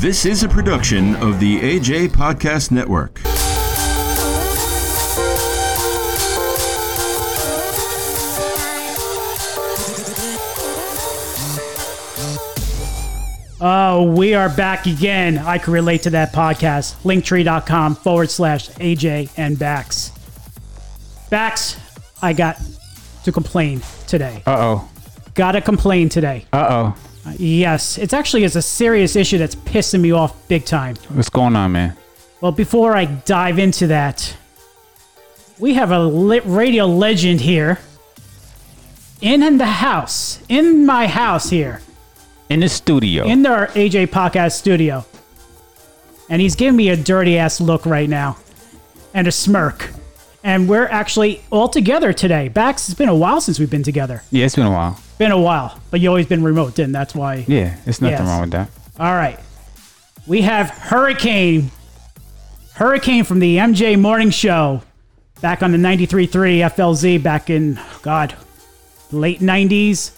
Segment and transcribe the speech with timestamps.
[0.00, 3.20] This is a production of the AJ Podcast Network.
[13.60, 15.36] Oh, we are back again.
[15.38, 16.94] I can relate to that podcast.
[17.02, 20.12] Linktree.com forward slash AJ and Bax.
[21.28, 21.76] Bax,
[22.22, 22.60] I got
[23.24, 24.44] to complain today.
[24.46, 24.88] Uh oh.
[25.34, 26.46] Gotta complain today.
[26.52, 26.94] Uh Uh,
[27.36, 30.96] yes, it's actually it's a serious issue that's pissing me off big time.
[31.10, 31.96] What's going on, man?
[32.40, 34.36] Well, before I dive into that,
[35.58, 37.78] we have a lit radio legend here
[39.20, 41.80] in the house, in my house here.
[42.48, 43.26] In the studio.
[43.26, 45.04] in our AJ podcast studio.
[46.30, 48.38] And he's giving me a dirty ass look right now
[49.12, 49.90] and a smirk.
[50.44, 52.48] And we're actually all together today.
[52.48, 54.22] Bax, it's been a while since we've been together.
[54.30, 54.98] yeah, it's been a while.
[55.18, 57.44] Been a while, but you always been remote, then that's why.
[57.48, 58.26] Yeah, it's nothing Yes.
[58.28, 58.68] wrong with that.
[59.00, 59.38] All right.
[60.26, 61.70] We have Hurricane.
[62.74, 64.82] Hurricane from the MJ Morning Show
[65.40, 68.34] back on the 93.3 FLZ back in, God,
[69.10, 70.12] late 90s,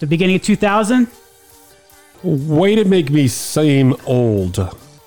[0.00, 1.06] the beginning of 2000.
[2.22, 4.58] Way to make me seem old.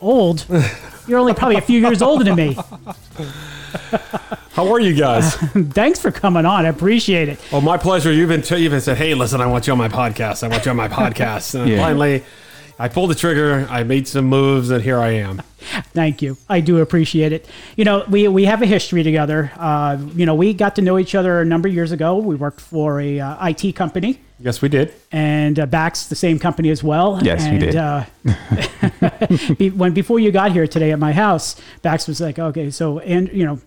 [0.02, 0.46] Old.
[1.08, 2.58] You're only probably a few years older than me.
[4.52, 5.36] How are you guys?
[5.36, 6.66] Thanks for coming on.
[6.66, 7.40] I appreciate it.
[7.52, 8.12] oh, my pleasure.
[8.12, 10.44] You've been you've been said, hey, listen, I want you on my podcast.
[10.44, 11.60] I want you on my podcast.
[11.60, 11.78] And Yeah.
[11.80, 12.24] finally,
[12.80, 13.68] I pulled the trigger.
[13.70, 15.42] I made some moves, and here I am.
[15.94, 16.38] Thank you.
[16.50, 17.48] I do appreciate it.
[17.78, 19.52] You know, we, we have a history together.
[19.58, 22.18] Uh, you know, we got to know each other a number of years ago.
[22.18, 24.94] We worked for a uh, IT company, Yes, we did.
[25.14, 27.20] and uh, Bax the same company as well.
[27.24, 27.60] Yes, we and,
[29.02, 29.05] did.
[29.76, 33.30] When before you got here today at my house, Bax was like, "Okay, so and
[33.32, 33.60] you know."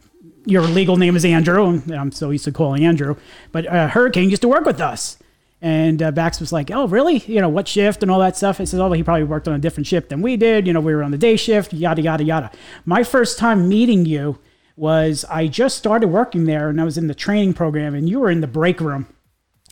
[0.46, 3.16] Your legal name is Andrew, and I'm so used to calling Andrew.
[3.52, 5.18] But uh, Hurricane used to work with us,
[5.60, 7.18] and uh, Bax was like, "Oh, really?
[7.26, 9.54] You know what shift and all that stuff?" I says, "Oh, he probably worked on
[9.54, 10.66] a different shift than we did.
[10.66, 12.50] You know, we were on the day shift, yada yada yada."
[12.86, 14.38] My first time meeting you
[14.76, 18.20] was I just started working there, and I was in the training program, and you
[18.20, 19.06] were in the break room,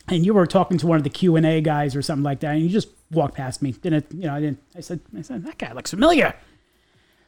[0.09, 2.39] and you were talking to one of the Q and A guys or something like
[2.41, 3.71] that, and you just walked past me.
[3.71, 4.35] Didn't you know?
[4.35, 4.61] I didn't.
[4.75, 6.33] I said, I said that guy looks familiar.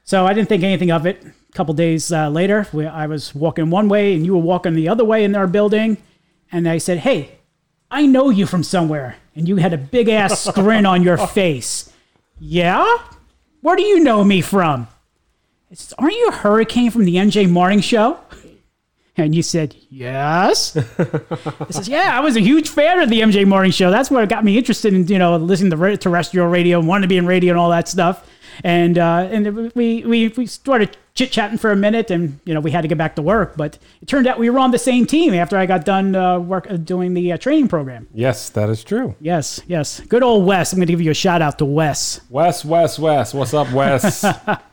[0.03, 1.23] So I didn't think anything of it.
[1.23, 4.73] A couple days uh, later, we, I was walking one way and you were walking
[4.73, 5.97] the other way in our building,
[6.51, 7.39] and I said, "Hey,
[7.91, 11.91] I know you from somewhere," and you had a big ass grin on your face.
[12.39, 12.85] Yeah,
[13.61, 14.87] where do you know me from?
[15.69, 18.19] I said, Aren't you a hurricane from the MJ Morning Show?
[19.23, 20.75] And you said, Yes.
[20.97, 23.91] I says, Yeah, I was a huge fan of the MJ Morning Show.
[23.91, 27.07] That's what got me interested in, you know, listening to terrestrial radio and wanting to
[27.07, 28.29] be in radio and all that stuff.
[28.63, 32.59] And uh, and we, we we started chit chatting for a minute, and you know
[32.59, 33.55] we had to get back to work.
[33.55, 36.39] But it turned out we were on the same team after I got done uh,
[36.39, 38.09] work uh, doing the uh, training program.
[38.13, 39.15] Yes, that is true.
[39.21, 40.73] Yes, yes, good old Wes.
[40.73, 42.19] I'm going to give you a shout out to Wes.
[42.29, 43.33] Wes, Wes, Wes.
[43.33, 44.25] What's up, Wes?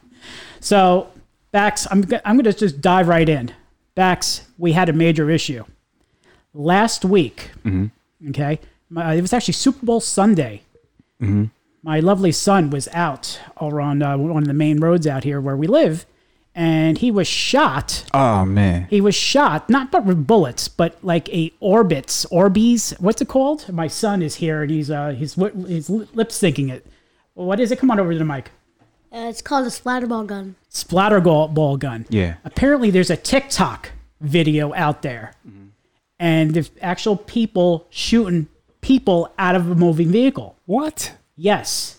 [0.67, 1.11] So,
[1.53, 3.55] Bax, I'm, I'm going to just dive right in.
[4.01, 5.65] Bax, we had a major issue.
[6.55, 7.51] Last week,
[8.29, 10.63] okay, my, it was actually Super Bowl Sunday.
[11.83, 15.41] My lovely son was out over on uh, one of the main roads out here
[15.41, 16.05] where we live,
[16.55, 18.05] and he was shot.
[18.13, 18.87] Oh man.
[18.91, 23.01] He was shot, not but with bullets, but like a orbits, Orbeez.
[23.01, 23.73] What's it called?
[23.73, 26.87] My son is here, and he's uh, he's he's lip syncing it.
[27.35, 27.79] What is it?
[27.79, 28.51] Come on over to the mic.
[29.17, 30.57] Uh, it's called a splatterball gun.
[30.71, 32.05] Splatterball ball, ball gun.
[32.11, 32.35] Yeah.
[32.45, 35.33] apparently there's a TikTok video out there,
[36.19, 38.49] and there's actual people shooting
[38.83, 40.57] people out of a moving vehicle.
[40.67, 41.17] what?
[41.35, 41.99] Yes,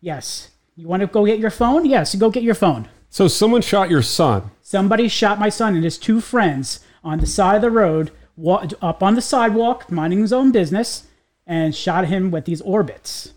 [0.00, 0.50] yes.
[0.76, 1.86] You want to go get your phone?
[1.86, 2.88] Yes, go get your phone.
[3.08, 4.50] So someone shot your son.
[4.62, 8.10] Somebody shot my son and his two friends on the side of the road,
[8.82, 11.06] up on the sidewalk, minding his own business,
[11.46, 13.32] and shot him with these Orbeez.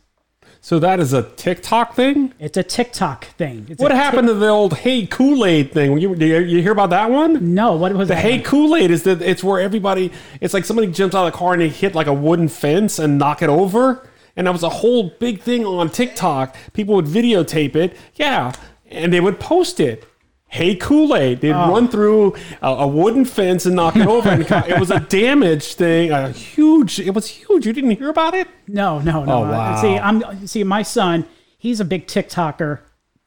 [0.62, 2.34] So that is a TikTok thing.
[2.40, 3.68] It's a TikTok thing.
[3.69, 5.97] It's What happened to the old Hey Kool Aid thing?
[5.97, 7.53] You, you, you hear about that one?
[7.53, 8.22] no, what was The that?
[8.22, 11.38] Hey Kool Aid is that it's where everybody, it's like somebody jumps out of the
[11.38, 14.07] car and they hit like a wooden fence and knock it over.
[14.35, 16.56] And that was a whole big thing on TikTok.
[16.74, 18.54] People would videotape it, yeah,
[18.89, 20.06] and they would post it.
[20.49, 21.71] Hey Kool Aid, they'd Oh.
[21.71, 24.29] run through a, a wooden fence and knock it over.
[24.29, 26.99] and it was a damage thing, a huge.
[26.99, 27.65] It was huge.
[27.65, 28.47] You didn't hear about it?
[28.67, 29.31] No, no, no.
[29.33, 29.81] Oh, Uh, wow.
[29.81, 31.25] See, I'm see my son.
[31.57, 32.79] He's a big TikToker,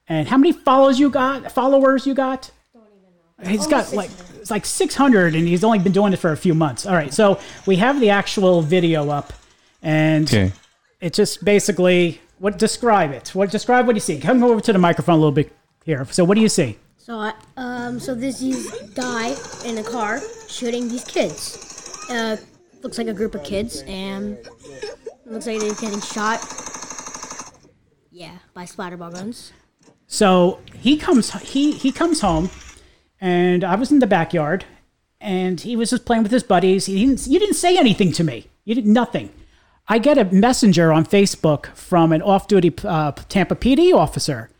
[0.08, 1.52] and how many follows you got?
[1.52, 2.50] Followers you got?
[3.44, 6.54] He's got like it's like 600, and he's only been doing it for a few
[6.54, 6.86] months.
[6.86, 9.32] All right, so we have the actual video up,
[9.82, 10.52] and Okay.
[11.00, 13.34] it's just basically what describe it.
[13.34, 14.18] What describe what you see?
[14.20, 15.52] Come over to the microphone a little bit
[15.84, 16.06] here.
[16.10, 16.78] So what do you see?
[17.00, 22.06] So, I, um, so this is guy in a car shooting these kids.
[22.10, 22.36] Uh,
[22.82, 24.36] looks like a group of kids, and
[25.24, 26.40] looks like they're getting shot.
[28.10, 29.50] Yeah, by splatterball guns.
[30.08, 32.50] So he comes he he comes home,
[33.18, 34.66] and I was in the backyard,
[35.22, 36.84] and he was just playing with his buddies.
[36.84, 38.48] He didn't you didn't say anything to me.
[38.66, 39.30] You did nothing.
[39.88, 44.50] I get a messenger on Facebook from an off-duty uh, Tampa PD officer,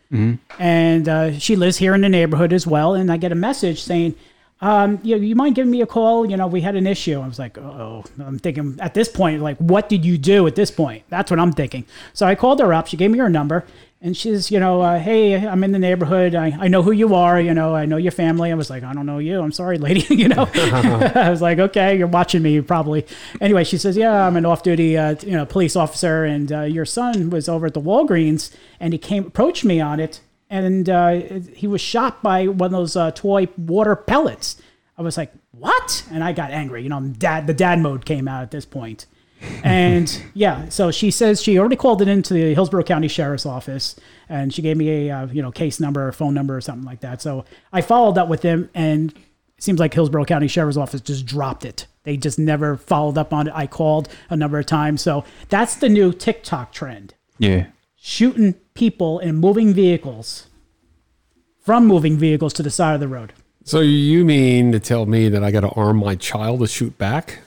[0.58, 2.94] and uh, she lives here in the neighborhood as well.
[2.94, 4.14] And I get a message saying,
[4.60, 6.28] um, you, you mind giving me a call?
[6.28, 7.18] You know, we had an issue.
[7.18, 10.54] I was like, oh, I'm thinking at this point, like, what did you do at
[10.54, 11.04] this point?
[11.08, 11.86] That's what I'm thinking.
[12.12, 12.86] So I called her up.
[12.86, 13.64] She gave me her number.
[14.02, 16.34] And she's, you know, uh, hey, I'm in the neighborhood.
[16.34, 17.38] I, I know who you are.
[17.38, 18.50] You know, I know your family.
[18.50, 19.40] I was like, I don't know you.
[19.40, 20.06] I'm sorry, lady.
[20.14, 23.06] you know, I was like, okay, you're watching me probably.
[23.42, 26.86] Anyway, she says, yeah, I'm an off-duty, uh, you know, police officer, and uh, your
[26.86, 31.20] son was over at the Walgreens, and he came approached me on it, and uh,
[31.54, 34.56] he was shot by one of those uh, toy water pellets.
[34.96, 36.06] I was like, what?
[36.10, 36.82] And I got angry.
[36.82, 39.06] You know, dad, the dad mode came out at this point.
[39.62, 43.96] And yeah, so she says she already called it into the Hillsborough County Sheriff's Office,
[44.28, 46.84] and she gave me a uh, you know case number or phone number or something
[46.84, 47.22] like that.
[47.22, 51.26] So I followed up with them, and it seems like Hillsborough County Sheriff's Office just
[51.26, 51.86] dropped it.
[52.04, 53.52] They just never followed up on it.
[53.54, 57.66] I called a number of times, so that's the new TikTok trend: Yeah.
[57.96, 60.46] shooting people in moving vehicles
[61.60, 63.32] from moving vehicles to the side of the road.
[63.64, 66.96] So you mean to tell me that I got to arm my child to shoot
[66.96, 67.40] back?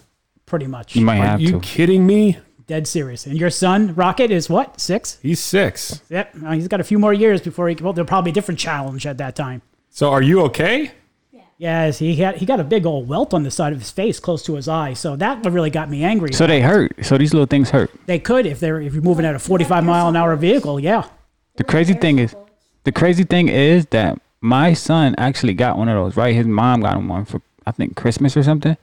[0.54, 1.60] Pretty much, You might Are have you to.
[1.62, 2.38] kidding me?
[2.68, 3.26] dead serious.
[3.26, 5.18] And your son Rocket is what six?
[5.24, 6.00] He's six.
[6.12, 7.76] Yep, uh, he's got a few more years before he.
[7.82, 9.64] Well, there'll probably be a different challenge at that time.
[9.90, 10.92] So are you okay?
[11.32, 11.42] Yeah.
[11.58, 14.20] Yes, he had he got a big old welt on the side of his face,
[14.20, 14.94] close to his eye.
[14.94, 16.32] So that really got me angry.
[16.34, 17.04] So they hurt.
[17.04, 17.90] So these little things hurt.
[18.06, 20.80] they could if they're if you're moving at a 45 mile an hour vehicle.
[20.80, 21.08] Yeah,
[21.56, 22.36] The crazy thing is,
[22.84, 26.16] the crazy thing is that my son actually got one of those.
[26.16, 28.78] Right, his mom got him one for I think Christmas or something.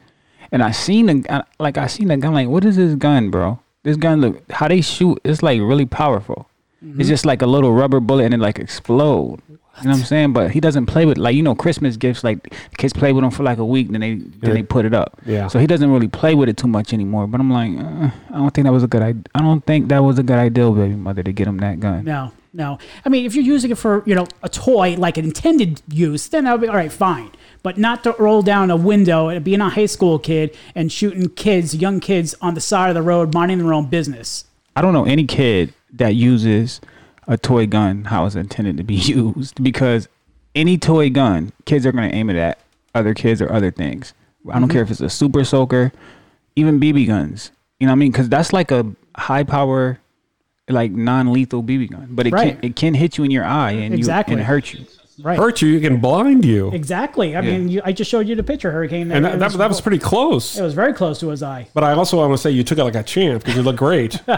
[0.52, 2.35] And I seen the I- like I seen the gun.
[2.35, 3.58] Like, what is this gun, bro?
[3.82, 5.19] This gun look how they shoot.
[5.25, 6.47] It's like really powerful.
[6.99, 9.41] It's just like a little rubber bullet and it like explode.
[9.82, 10.32] You know what I'm saying?
[10.32, 12.25] But he doesn't play with like you know Christmas gifts.
[12.25, 14.93] Like kids play with them for like a week, then they then they put it
[14.94, 15.19] up.
[15.26, 15.47] Yeah.
[15.49, 17.26] So he doesn't really play with it too much anymore.
[17.26, 19.02] But I'm like, uh, I don't think that was a good.
[19.02, 19.23] idea.
[19.35, 22.05] I don't think that was a good idea, baby mother, to get him that gun.
[22.05, 22.79] no, no.
[23.05, 26.29] I mean, if you're using it for you know a toy like an intended use,
[26.29, 27.31] then I'll be all right, fine.
[27.62, 31.28] But not to roll down a window and being a high school kid and shooting
[31.30, 34.44] kids, young kids on the side of the road, minding their own business.
[34.74, 36.80] I don't know any kid that uses
[37.26, 40.08] a toy gun how it's intended to be used because
[40.54, 42.58] any toy gun, kids are going to aim it at
[42.94, 44.14] other kids or other things.
[44.48, 44.72] I don't mm-hmm.
[44.72, 45.92] care if it's a super soaker,
[46.56, 47.50] even BB guns.
[47.78, 48.12] You know what I mean?
[48.12, 48.86] Because that's like a
[49.16, 50.00] high power,
[50.68, 52.60] like non lethal BB gun, but it Right.
[52.60, 54.34] can it can hit you in your eye and Exactly.
[54.34, 54.84] you and hurt you.
[55.22, 55.38] Right.
[55.38, 56.70] Hurt you, it can blind you.
[56.72, 57.37] Exactly.
[57.37, 59.11] I mean, you, I just showed you the picture, Hurricane.
[59.12, 60.58] And It that, that, that was pretty close.
[60.58, 61.69] It was very close to his eye.
[61.75, 63.76] But I also want to say you took it like a champ because you look
[63.76, 64.20] great.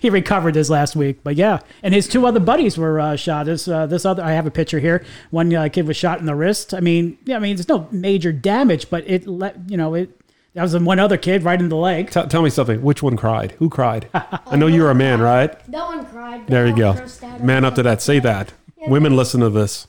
[0.00, 3.46] He recovered this last week, but yeah, and his two other buddies were uh, shot.
[3.46, 5.04] This uh, this other, I have a picture here.
[5.30, 6.74] One uh, kid was shot in the wrist.
[6.74, 10.10] I mean, yeah, I mean, there's no major damage, but it let you know it.
[10.54, 12.10] That was one other kid right in the leg.
[12.10, 12.82] Tell tell me something.
[12.82, 13.52] Which one cried?
[13.52, 14.08] Who cried?
[14.14, 15.56] I know you're a man, right?
[15.68, 16.46] No one cried.
[16.46, 16.94] There you go.
[17.40, 18.02] Man up to that.
[18.02, 18.52] Say that.
[18.86, 19.86] Women listen to this.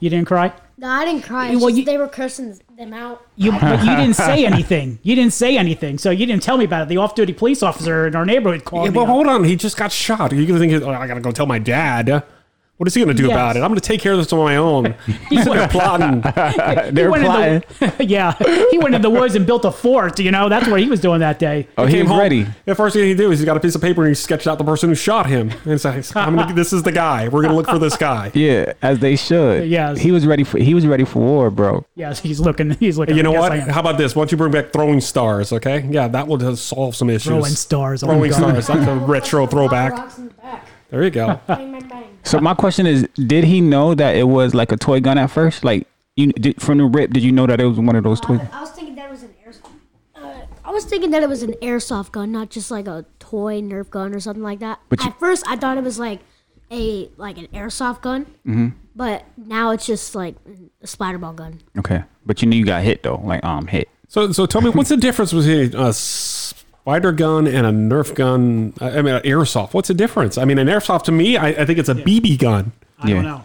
[0.00, 0.52] You didn't cry.
[0.76, 1.50] No, I didn't cry.
[1.50, 3.26] Well, Well, you- they were cursing them out.
[3.36, 4.98] You, but you didn't say anything.
[5.02, 6.88] You didn't say anything, so you didn't tell me about it.
[6.88, 8.94] The off-duty police officer in our neighborhood called Yeah, me.
[8.94, 9.08] but up.
[9.08, 9.42] hold on.
[9.44, 10.32] He just got shot.
[10.32, 12.22] Are you going to think, oh, I got to go tell my dad?
[12.78, 13.34] What is he going to do Yes.
[13.34, 13.60] about it?
[13.60, 14.94] I'm going to take care of this on my own.
[15.28, 16.20] He's sitting there plotting.
[16.94, 17.62] They're went plotting.
[17.80, 18.34] the, yeah,
[18.70, 20.20] he went in the woods and built a fort.
[20.20, 21.66] You know, that's what he was doing that day.
[21.76, 22.20] Oh, he came was home.
[22.20, 22.46] ready.
[22.66, 24.46] The first thing he did is he got a piece of paper and he sketched
[24.46, 25.50] out the person who shot him.
[25.64, 27.24] And it's like, I'm gonna, this is the guy.
[27.26, 28.30] We're going to look for this guy.
[28.32, 29.68] Yeah, as they should.
[29.68, 29.98] Yes.
[29.98, 31.84] He was ready for he was ready for war, bro.
[31.96, 32.70] Yes, he's looking.
[32.78, 33.16] He's looking.
[33.16, 33.58] You know Yes, what?
[33.74, 34.14] How about this?
[34.14, 35.84] Why don't you bring back throwing stars, okay?
[35.90, 37.24] Yeah, that will just solve some issues.
[37.26, 38.04] Throwing stars.
[38.04, 38.62] Oh, Throwing God.
[38.62, 38.66] stars.
[38.68, 39.94] That's a retro throwback.
[39.94, 40.30] Rocks the.
[40.90, 41.40] There you go.
[42.24, 45.30] So my question is, did he know that it was like a toy gun at
[45.30, 45.64] first?
[45.64, 48.20] Like you did, from the rip, did you know that it was one of those
[48.20, 48.34] toy?
[48.52, 49.70] I, I was thinking that it was an airsoft.
[50.14, 53.60] Uh, I was thinking that it was an airsoft gun, not just like a toy
[53.62, 54.80] Nerf gun or something like that.
[54.88, 56.20] But you- At first, I thought it was like
[56.70, 58.68] a like an airsoft gun, Mm-hmm.
[58.94, 60.34] but now it's just like
[60.82, 61.60] a splatterball gun.
[61.78, 63.88] Okay, but you knew you got hit though, like um hit.
[64.08, 65.92] So, so tell me, what's the difference between a
[66.88, 68.72] spider gun and a Nerf gun?
[68.80, 69.74] I I mean, an airsoft.
[69.74, 70.38] What's the difference?
[70.38, 72.72] I mean, an airsoft to me, I, I think it's a BB gun.
[72.98, 73.14] I Yeah.
[73.16, 73.44] don't know.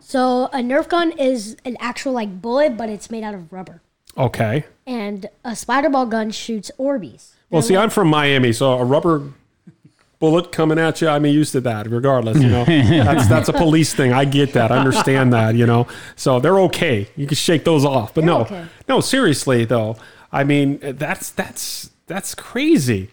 [0.00, 3.82] So a Nerf gun is an actual like bullet, but it's made out of rubber.
[4.16, 4.64] Okay.
[4.86, 7.32] And a splatterball gun shoots Orbeez.
[7.50, 9.22] Well, see, I'm from Miami, so a rubber
[10.18, 11.90] bullet coming at you, I'm used to that.
[11.90, 14.14] Regardless, you know, that's that's a police thing.
[14.14, 14.72] I get that.
[14.72, 15.54] I understand that.
[15.56, 17.06] You know, so they're okay.
[17.16, 18.14] You can shake those off.
[18.14, 18.64] But no, okay.
[18.88, 19.96] no, seriously though,
[20.32, 23.10] I mean, that's that's that's crazy.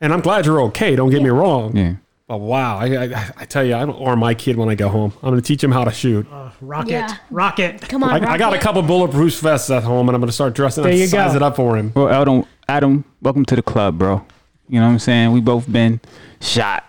[0.00, 0.96] And I'm glad you're okay.
[0.96, 1.76] Don't get me wrong.
[1.76, 1.94] Yeah.
[2.26, 4.88] But wow, I, I, I tell you, I'm gonna arm my kid when I go
[4.90, 5.12] home.
[5.22, 6.26] I'm going to teach him how to shoot.
[6.30, 7.16] Uh, rocket, Yeah.
[7.30, 7.80] rocket.
[7.88, 8.60] Come on, I, I got a Rocket.
[8.60, 11.30] couple bulletproof vests at home, and I'm going to start dressing There and you size
[11.32, 11.36] go.
[11.36, 11.90] it up for him.
[11.94, 14.24] Well, Adam, Adam, welcome to the club, bro.
[14.68, 15.32] You know what I'm saying?
[15.32, 16.00] We both been
[16.42, 16.84] shot.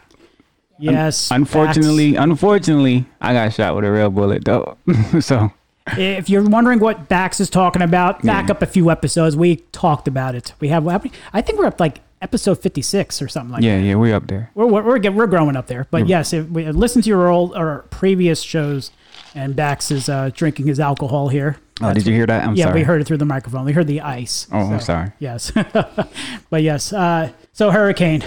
[0.77, 1.31] Yes.
[1.31, 4.77] Unfortunately, unfortunately, I got shot with a real bullet though.
[5.19, 5.58] so facts.
[5.97, 8.51] If you're wondering what Bax is talking about, back Yeah.
[8.51, 9.35] up a few episodes.
[9.35, 10.53] We talked about it.
[10.59, 10.87] We have.
[11.33, 13.67] I think we're up like episode 56 or something like that.
[13.67, 14.51] yeah, yeah, we're up there.
[14.53, 15.87] We're, we're, we're, we're growing up there.
[15.89, 18.91] But yes, if we listen to your old or previous shows,
[19.35, 21.57] and Bax is uh, drinking his alcohol here.
[21.81, 22.45] Oh, did you hear that?
[22.47, 22.79] I'm yeah, sorry.
[22.79, 23.63] we heard it through the microphone.
[23.63, 24.47] We heard the ice.
[24.51, 25.11] Oh, I'm sorry.
[25.19, 25.51] Yes,
[26.49, 26.91] but yes.
[26.91, 28.23] Uh, so hurricane.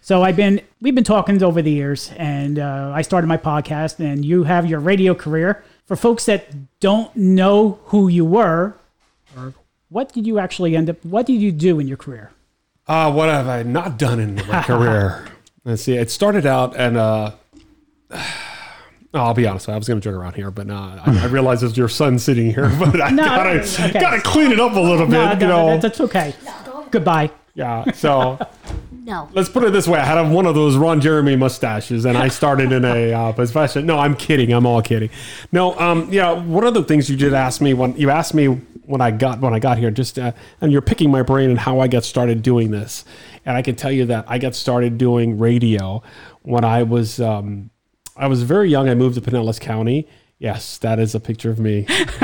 [0.00, 4.00] So I've been we've been talking over the years, and uh, I started my podcast,
[4.00, 5.62] and you have your radio career.
[5.88, 8.76] For folks that don't know who you were,
[9.34, 9.54] or
[9.88, 11.02] what did you actually end up?
[11.02, 12.30] What did you do in your career?
[12.86, 15.26] Uh, what have I not done in my career?
[15.64, 15.94] Let's see.
[15.96, 17.32] It started out and uh,
[19.14, 19.68] I'll be honest.
[19.70, 22.18] I was going to joke around here, but nah, I, I realize it's your son
[22.18, 23.92] sitting here, but I No, gotta okay.
[23.98, 25.12] gotta clean it up a little bit.
[25.12, 26.34] No, you know, that's, that's okay.
[26.90, 27.30] Goodbye.
[27.54, 27.90] yeah.
[27.92, 28.38] So
[29.08, 29.26] No.
[29.32, 32.28] let's put it this way: I had one of those Ron Jeremy mustaches, and I
[32.40, 33.86] started in a uh, profession.
[33.86, 34.52] No, I'm kidding.
[34.52, 35.08] I'm all kidding.
[35.50, 36.32] No, um, yeah.
[36.32, 38.48] One of the things you did ask me when you asked me
[38.84, 41.58] when I got when I got here, just uh, and you're picking my brain and
[41.58, 43.06] how I got started doing this,
[43.46, 46.02] and I can tell you that I got started doing radio
[46.42, 47.70] when I was um,
[48.14, 48.90] I was very young.
[48.90, 50.06] I moved to Pinellas County.
[50.38, 51.84] Yes, that is a picture of me.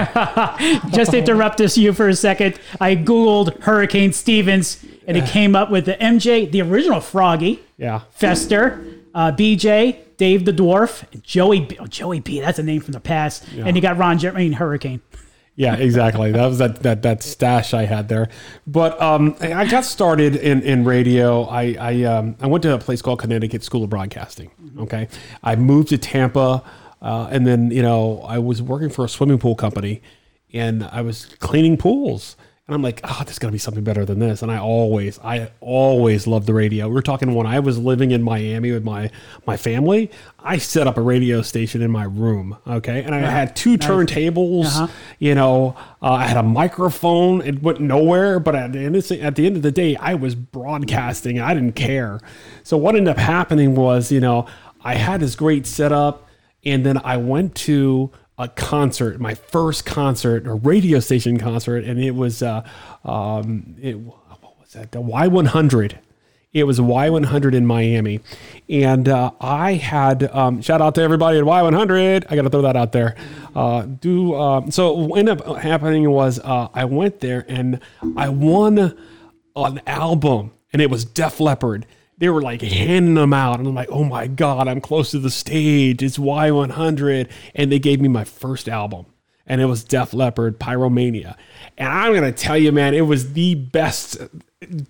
[0.92, 5.54] Just to interrupt this you for a second, I googled Hurricane Stevens, and it came
[5.56, 8.00] up with the MJ, the original Froggy, Yeah.
[8.10, 8.84] Fester,
[9.14, 11.60] uh, BJ, Dave the Dwarf, and Joey.
[11.60, 11.76] B.
[11.80, 12.40] Oh, Joey B.
[12.40, 13.44] That's a name from the past.
[13.56, 15.00] And you got Ron Jer- I mean, Hurricane.
[15.56, 16.32] Yeah, exactly.
[16.32, 18.28] That was that that that stash I had there.
[18.66, 21.44] But um, I I got started in in radio.
[21.44, 24.50] I I um, I went to a place called Connecticut School of Broadcasting.
[24.80, 25.06] Okay,
[25.44, 26.64] I moved to Tampa,
[27.00, 30.02] uh, and then you know I was working for a swimming pool company,
[30.52, 32.36] and I was cleaning pools.
[32.66, 34.40] And I'm like, oh, there's got to be something better than this.
[34.40, 36.88] And I always, I always loved the radio.
[36.88, 39.10] We are talking when I was living in Miami with my
[39.46, 40.10] my family.
[40.38, 42.56] I set up a radio station in my room.
[42.66, 44.64] Okay, and I had two turntables.
[44.64, 44.86] Uh-huh.
[45.18, 47.42] You know, uh, I had a microphone.
[47.42, 50.14] It went nowhere, but at the end of, at the end of the day, I
[50.14, 51.38] was broadcasting.
[51.40, 52.18] I didn't care.
[52.62, 54.46] So what ended up happening was, you know,
[54.82, 56.26] I had this great setup,
[56.64, 62.00] and then I went to a concert, my first concert, a radio station concert, and
[62.00, 62.66] it was uh,
[63.04, 64.92] um, it what was that?
[64.92, 65.98] The Y100.
[66.52, 68.20] It was Y100 in Miami,
[68.68, 72.26] and uh, I had um, shout out to everybody at Y100.
[72.30, 73.16] I got to throw that out there.
[73.56, 74.92] Uh, do um, so.
[74.92, 77.80] What ended up happening was uh, I went there and
[78.16, 78.96] I won
[79.56, 81.86] an album, and it was Def Leppard.
[82.18, 85.18] They were like handing them out, and I'm like, oh my god, I'm close to
[85.18, 86.02] the stage.
[86.02, 89.06] It's Y100, and they gave me my first album
[89.46, 91.36] and it was Def Leppard Pyromania.
[91.76, 94.18] And I'm gonna tell you, man, it was the best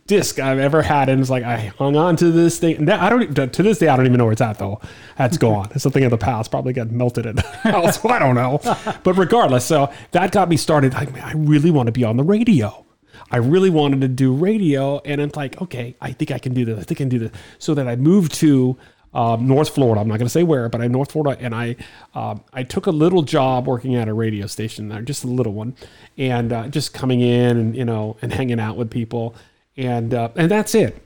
[0.06, 1.08] disc I've ever had.
[1.08, 2.76] And it's like I hung on to this thing.
[2.76, 4.80] And I don't to this day I don't even know where it's at though.
[5.16, 5.70] That's gone.
[5.74, 6.50] It's something of the past.
[6.50, 8.04] Probably got melted in the house.
[8.04, 8.60] I don't know.
[9.02, 10.94] But regardless, so that got me started.
[10.94, 12.83] Like, man, I really want to be on the radio.
[13.30, 16.64] I really wanted to do radio, and it's like, okay, I think I can do
[16.64, 16.78] this.
[16.78, 17.32] I think I can do this.
[17.58, 18.76] So that I moved to
[19.14, 20.00] um, North Florida.
[20.00, 21.76] I'm not going to say where, but I'm North Florida, and I
[22.14, 25.52] um, I took a little job working at a radio station there, just a little
[25.52, 25.76] one,
[26.18, 29.34] and uh, just coming in and you know and hanging out with people,
[29.76, 31.00] and uh, and that's it.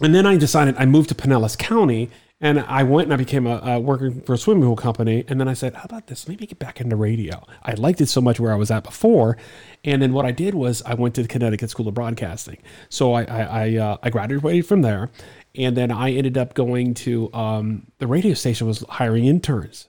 [0.00, 2.10] And then I decided I moved to Pinellas County,
[2.44, 5.24] and I went and I became a, a working for a swimming pool company.
[5.28, 6.28] And then I said, "How about this?
[6.28, 8.84] Let me get back into radio." I liked it so much where I was at
[8.84, 9.38] before,
[9.82, 12.58] and then what I did was I went to the Connecticut School of Broadcasting.
[12.90, 15.10] So I I, I, uh, I graduated from there,
[15.54, 19.88] and then I ended up going to um, the radio station was hiring interns,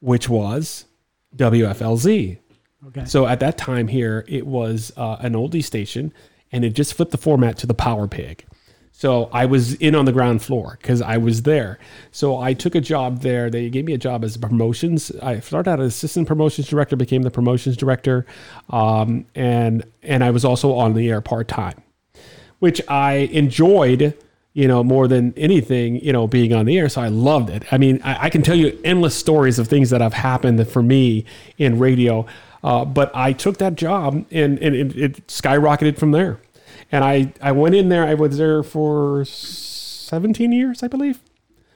[0.00, 0.84] which was
[1.34, 2.38] WFLZ.
[2.88, 3.04] Okay.
[3.06, 6.12] So at that time here, it was uh, an oldie station,
[6.52, 8.44] and it just flipped the format to the Power Pig.
[9.04, 11.78] So I was in on the ground floor because I was there.
[12.10, 13.50] So I took a job there.
[13.50, 15.12] They gave me a job as promotions.
[15.22, 18.24] I started out as assistant promotions director, became the promotions director,
[18.70, 21.82] um, and and I was also on the air part time,
[22.60, 24.16] which I enjoyed.
[24.54, 26.88] You know, more than anything, you know, being on the air.
[26.88, 27.64] So I loved it.
[27.72, 30.80] I mean, I, I can tell you endless stories of things that have happened for
[30.80, 31.26] me
[31.58, 32.24] in radio.
[32.62, 36.38] Uh, but I took that job and, and it, it skyrocketed from there.
[36.92, 38.04] And I, I went in there.
[38.04, 41.20] I was there for 17 years, I believe,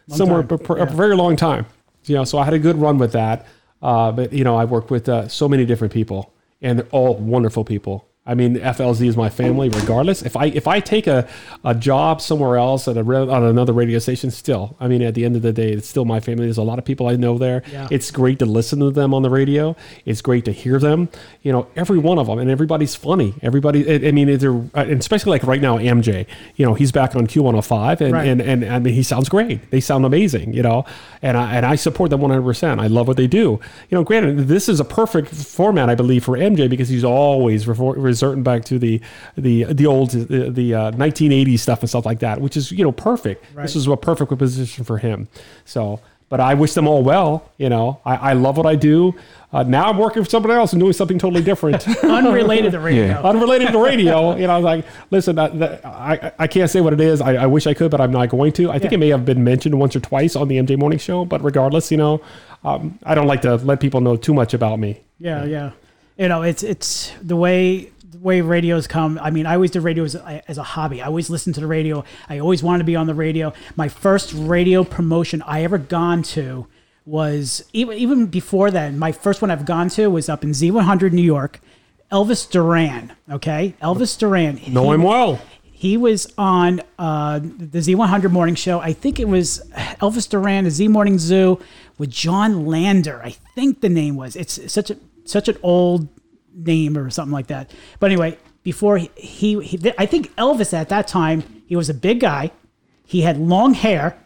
[0.08, 1.66] somewhere time, a, a very long time.
[2.04, 3.46] You know, so I had a good run with that.
[3.82, 7.16] Uh, but you know, I've worked with uh, so many different people, and they're all
[7.16, 8.07] wonderful people.
[8.28, 10.22] I mean, FLZ is my family, regardless.
[10.22, 11.26] If I if I take a,
[11.64, 15.24] a job somewhere else at a on another radio station, still, I mean, at the
[15.24, 16.44] end of the day, it's still my family.
[16.44, 17.62] There's a lot of people I know there.
[17.72, 17.88] Yeah.
[17.90, 19.74] It's great to listen to them on the radio.
[20.04, 21.08] It's great to hear them.
[21.42, 23.34] You know, every one of them, and everybody's funny.
[23.42, 26.26] Everybody, I I mean, they're uh, and especially like right now, MJ.
[26.56, 28.28] You know, he's back on Q105, and Right.
[28.28, 29.70] and and I mean, he sounds great.
[29.70, 30.52] They sound amazing.
[30.52, 30.84] You know,
[31.22, 32.42] and I and I support them 100.
[32.42, 33.58] percent I love what they do.
[33.88, 37.64] You know, granted, this is a perfect format, I believe, for MJ because he's always
[37.66, 39.00] refor- resorting back to the
[39.36, 42.84] the the old the, the uh, 1980s stuff and stuff like that, which is you
[42.84, 43.44] know perfect.
[43.54, 45.28] This is a perfect position for him.
[45.64, 46.00] So.
[46.30, 47.50] But I wish them all well.
[47.56, 49.14] You know, I, I love what I do.
[49.50, 51.88] Uh, now I'm working for somebody else and doing something totally different.
[52.04, 53.06] Unrelated to radio.
[53.06, 53.22] Yeah.
[53.22, 54.36] unrelated to radio.
[54.36, 57.22] You know, I was like, listen, that, I, I can't say what it is.
[57.22, 58.70] I, I wish I could, but I'm not going to.
[58.70, 61.24] I think it may have been mentioned once or twice on the MJ Morning Show,
[61.24, 62.20] but regardless, you know,
[62.62, 65.00] um, I don't like to let people know too much about me.
[65.18, 65.70] Yeah, yeah.
[66.18, 69.18] You know, it's it's the way way radios come.
[69.22, 71.02] I mean, I always did radio as a, as a hobby.
[71.02, 72.04] I always listened to the radio.
[72.28, 73.52] I always wanted to be on the radio.
[73.76, 76.66] My first radio promotion I ever gone to
[77.04, 78.98] was even even before then.
[78.98, 81.60] My first one I've gone to was up in Z100 New York.
[82.12, 83.12] Elvis Duran.
[83.30, 84.60] Okay, Elvis Duran.
[84.68, 85.40] Know him well.
[85.62, 88.80] he was on uh, the Z100 morning show.
[88.80, 89.62] I think it was
[90.00, 91.60] Elvis Duran, the Z Morning Zoo,
[91.98, 93.22] with John Lander.
[93.22, 94.36] I think the name was.
[94.36, 96.08] It's such a such an old
[96.54, 97.72] name or something like that.
[98.00, 101.94] But anyway, before he, he, he I think Elvis at that time he was a
[101.94, 102.50] big guy.
[103.04, 104.18] He had long hair,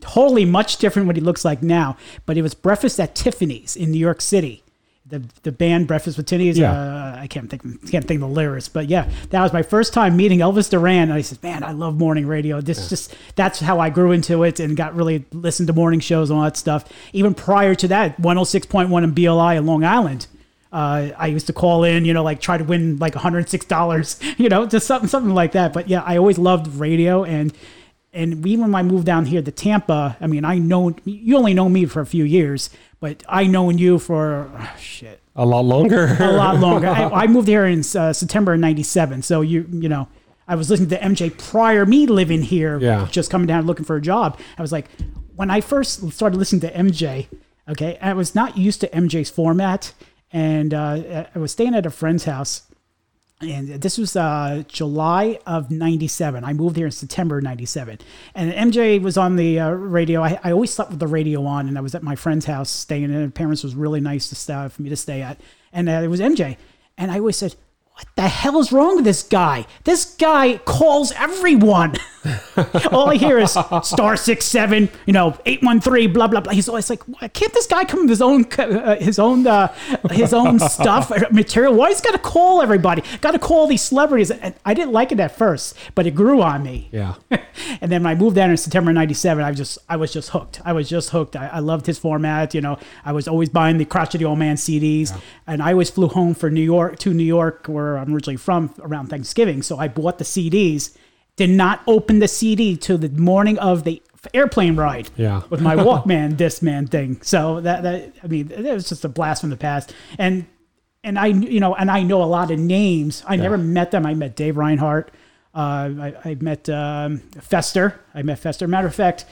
[0.00, 1.96] totally much different what he looks like now.
[2.26, 4.62] But it was Breakfast at Tiffany's in New York City.
[5.06, 6.58] The, the band Breakfast with Tiffany's.
[6.58, 6.72] Yeah.
[6.72, 9.94] Uh, I can't think can't think of the lyrics, but yeah, that was my first
[9.94, 11.04] time meeting Elvis Duran.
[11.04, 12.60] And I said, "Man, I love morning radio.
[12.60, 16.28] This just that's how I grew into it and got really listened to morning shows
[16.28, 16.84] and all that stuff.
[17.14, 20.26] Even prior to that, 106.1 in BLI in Long Island."
[20.72, 24.48] Uh, I used to call in, you know, like try to win like $106, you
[24.48, 25.72] know, just something, something like that.
[25.72, 27.52] But yeah, I always loved radio and,
[28.12, 31.52] and even when I moved down here to Tampa, I mean, I know you only
[31.54, 32.70] know me for a few years,
[33.00, 36.16] but I known you for ah, shit A lot longer.
[36.18, 36.88] a lot longer.
[36.88, 40.08] I, I moved here in uh, September of '97, so you you know,
[40.48, 43.06] I was listening to MJ prior me living here, Yeah.
[43.10, 44.38] just coming down looking for a job.
[44.56, 44.86] I was like,
[45.36, 47.26] when I first started listening to MJ,
[47.68, 49.92] okay, I was not used to MJ's format,
[50.32, 52.62] and uh, I was staying at a friend's house.
[53.40, 56.42] And this was uh, July of 97.
[56.42, 58.00] I moved here in September 97.
[58.34, 60.22] And MJ was on the uh, radio.
[60.22, 62.68] I, I always slept with the radio on, and I was at my friend's house
[62.68, 63.04] staying.
[63.04, 65.40] And her parents was really nice to stay, for me to stay at.
[65.72, 66.56] And uh, it was MJ.
[66.96, 67.54] And I always said,
[67.98, 69.66] what the hell is wrong with this guy?
[69.82, 71.96] This guy calls everyone.
[72.92, 76.52] All I hear is star six seven, you know, eight one three, blah blah blah.
[76.52, 79.74] He's always like, why can't this guy come with his own uh, his own uh,
[80.12, 81.74] his own stuff uh, material?
[81.74, 83.02] Why he's got to call everybody?
[83.20, 84.30] Got to call these celebrities?
[84.30, 86.90] And I didn't like it at first, but it grew on me.
[86.92, 87.14] yeah.
[87.80, 90.60] and then when I moved down in September '97, I just I was just hooked.
[90.64, 91.34] I was just hooked.
[91.34, 92.54] I, I loved his format.
[92.54, 96.06] You know, I was always buying the crotchety Old Man CDs, and I always flew
[96.06, 99.62] home for New York to New York, where I'm originally from, around Thanksgiving.
[99.62, 100.96] So I bought the CDs.
[101.36, 104.02] Did not open the CD till the morning of the
[104.34, 105.10] airplane ride.
[105.16, 105.42] Yeah.
[105.50, 107.20] with my Walkman this man thing.
[107.22, 109.94] So that that I mean, it was just a blast from the past.
[110.18, 110.46] And
[111.04, 113.22] and I you know and I know a lot of names.
[113.26, 114.06] I never met them.
[114.06, 115.12] I met Dave Reinhardt.
[115.54, 118.00] Uh, I, I met um, Fester.
[118.14, 118.68] I met Fester.
[118.68, 119.24] Matter of fact,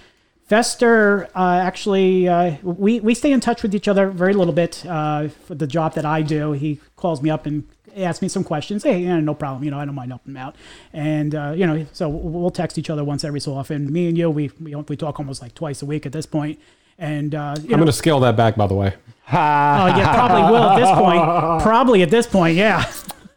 [0.45, 4.85] Fester uh, actually uh, we we stay in touch with each other very little bit
[4.87, 6.53] uh, for the job that I do.
[6.53, 7.64] He calls me up and
[8.05, 8.83] asks me some questions.
[8.83, 9.65] Hey, yeah, no problem.
[9.65, 10.57] You know, I don't mind helping him out.
[10.93, 13.93] And uh, you know, so we'll text each other once every so often.
[13.93, 16.59] Me and you, we we, we talk almost like twice a week at this point.
[16.99, 18.95] And uh, I'm going to scale that back, by the way.
[19.29, 21.63] Oh yeah, probably will at this point.
[21.63, 22.85] Probably at this point, yeah.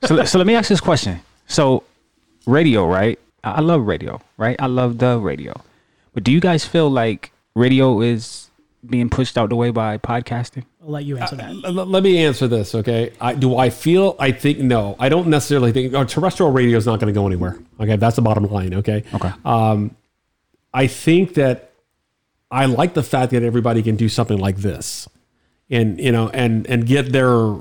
[0.06, 1.20] so, let- so let me ask this question.
[1.48, 1.84] So,
[2.46, 3.20] radio, right?
[3.44, 4.56] I I love radio, right?
[4.60, 5.60] I love the radio.
[6.14, 8.50] But do you guys feel like radio is
[8.88, 10.64] being pushed out the way by podcasting?
[10.82, 11.50] I'll let you answer that.
[11.50, 13.12] L- l- let me answer this, okay?
[13.20, 14.16] I, do I feel?
[14.18, 14.96] I think no.
[15.00, 17.60] I don't necessarily think oh, terrestrial radio is not going to go anywhere.
[17.80, 18.74] Okay, that's the bottom line.
[18.76, 19.04] Okay.
[19.14, 19.32] Okay.
[19.44, 19.96] Um,
[20.74, 21.72] I think that
[22.50, 25.10] I like the fact that everybody can do something like this,
[25.70, 27.56] and you know, and and get their.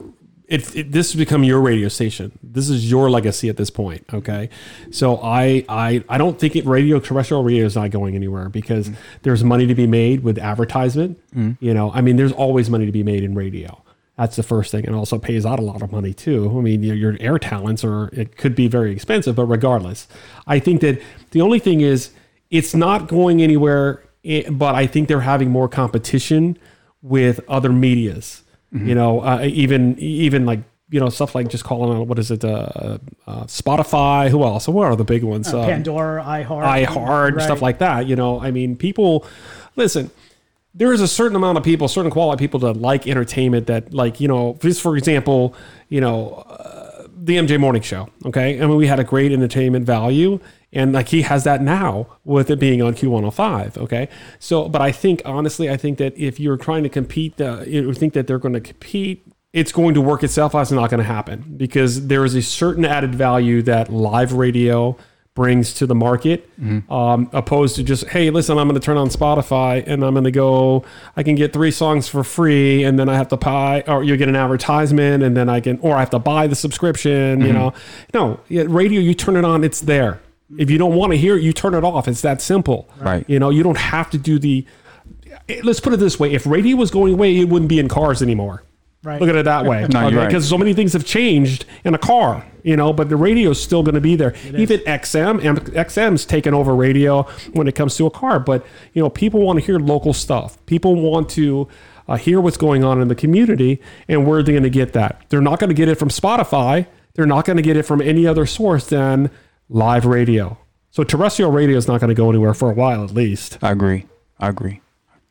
[0.48, 2.32] It, it, this has become your radio station.
[2.42, 4.04] This is your legacy at this point.
[4.14, 4.48] Okay,
[4.90, 8.90] so I I I don't think it radio terrestrial radio is not going anywhere because
[9.24, 11.20] there's money to be made with advertisement.
[11.60, 13.82] You know, I mean, there's always money to be made in radio.
[14.16, 16.50] That's the first thing, and also pays out a lot of money too.
[16.58, 20.08] I mean, your, your air talents are it could be very expensive, but regardless,
[20.46, 21.00] I think that
[21.32, 22.10] the only thing is
[22.50, 24.02] it's not going anywhere.
[24.24, 26.56] eh, But I think they're having more competition
[27.02, 28.42] with other medias.
[28.70, 32.30] You know, uh, even even like you know, stuff like just calling out what is
[32.30, 34.30] it, uh, uh, Spotify.
[34.30, 34.66] Who else?
[34.68, 35.52] What are the big ones?
[35.52, 37.42] Uh, Um, Pandora, iHeart, iHeart, Right.
[37.44, 38.06] stuff like that.
[38.06, 39.24] You know, I mean, people
[39.76, 40.10] listen.
[40.74, 43.66] There is a certain amount of people, certain quality of people that like entertainment.
[43.66, 45.54] That like, you know, just for example,
[45.88, 48.08] you know, uh, the MJ Morning Show.
[48.24, 50.40] Okay, I mean, we had a great entertainment value,
[50.72, 53.78] and like he has that now with it being on Q105.
[53.78, 57.62] Okay, so but I think honestly, I think that if you're trying to compete, uh,
[57.66, 60.62] you think that they're going to compete it's going to work itself out.
[60.62, 64.96] It's not going to happen because there is a certain added value that live radio
[65.34, 66.50] brings to the market,
[66.90, 70.24] um, opposed to just hey, listen, I'm going to turn on Spotify and I'm going
[70.24, 70.84] to go.
[71.16, 74.16] I can get three songs for free, and then I have to buy, or you
[74.16, 77.40] get an advertisement, and then I can, or I have to buy the subscription.
[77.40, 77.72] You know,
[78.12, 79.00] no, yeah, radio.
[79.00, 80.20] You turn it on, it's there.
[80.56, 82.08] If you don't want to hear it, you turn it off.
[82.08, 82.88] It's that simple.
[82.98, 83.24] Right.
[83.28, 84.64] You know, you don't have to do the.
[85.62, 88.22] Let's put it this way: if radio was going away, it wouldn't be in cars
[88.22, 88.64] anymore.
[89.04, 89.20] Right.
[89.20, 89.86] Look at it that way.
[89.92, 90.26] No, you're right.
[90.26, 93.62] Because so many things have changed in a car, you know, but the radio is
[93.62, 94.34] still going to be there.
[94.56, 98.40] Even XM, and XM's taken over radio when it comes to a car.
[98.40, 100.64] But, you know, people want to hear local stuff.
[100.66, 101.68] People want to
[102.08, 103.80] uh, hear what's going on in the community.
[104.08, 105.22] And where they're going to get that?
[105.28, 106.86] They're not going to get it from Spotify.
[107.14, 109.30] They're not going to get it from any other source than
[109.68, 110.58] live radio.
[110.90, 113.58] So terrestrial radio is not going to go anywhere for a while, at least.
[113.62, 114.06] I agree.
[114.38, 114.80] I agree.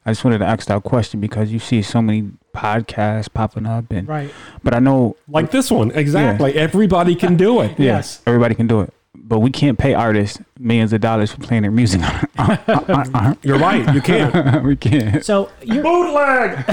[0.05, 3.91] I just wanted to ask that question because you see so many podcasts popping up,
[3.91, 4.31] and Right.
[4.63, 5.91] But I know, Like this one.
[5.91, 6.53] Exactly.
[6.53, 7.77] Everybody can do it.
[7.77, 8.21] Yes.
[8.25, 11.71] everybody can do it, but we can't pay artists millions of dollars for playing their
[11.71, 11.99] music.
[13.43, 13.93] You're right.
[13.93, 14.63] You can't.
[14.65, 15.25] we can't.
[15.25, 16.65] So you're, Bootleg.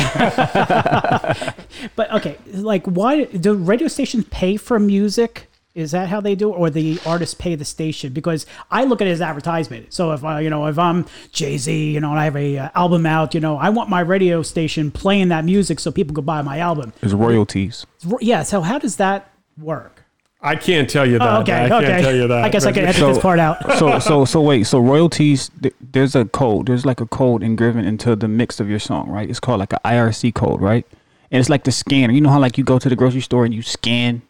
[1.96, 5.48] but okay, like why do radio stations pay for music?
[5.74, 8.12] Is that how they do it, or the artists pay the station?
[8.12, 9.92] Because I look at it as advertisement.
[9.92, 12.58] So if I, you know, if I'm Jay Z, you know, and I have a
[12.58, 16.14] uh, album out, you know, I want my radio station playing that music so people
[16.14, 16.92] could buy my album.
[17.02, 17.87] It's royalties.
[18.20, 18.44] Yeah.
[18.44, 20.04] So how does that work?
[20.40, 21.38] I can't tell you that.
[21.38, 21.64] Oh, okay.
[21.64, 22.02] I can't okay.
[22.02, 22.44] tell you that.
[22.44, 23.60] I guess I can edit So- this part out.
[23.78, 27.84] so so so wait so royalties th- there's a code there's like a code engraven
[27.84, 30.87] into the mix of your song right it's called like an irc code right
[31.30, 33.46] and it's like the scanner you know how like you go to the grocery store
[33.46, 34.20] and you scan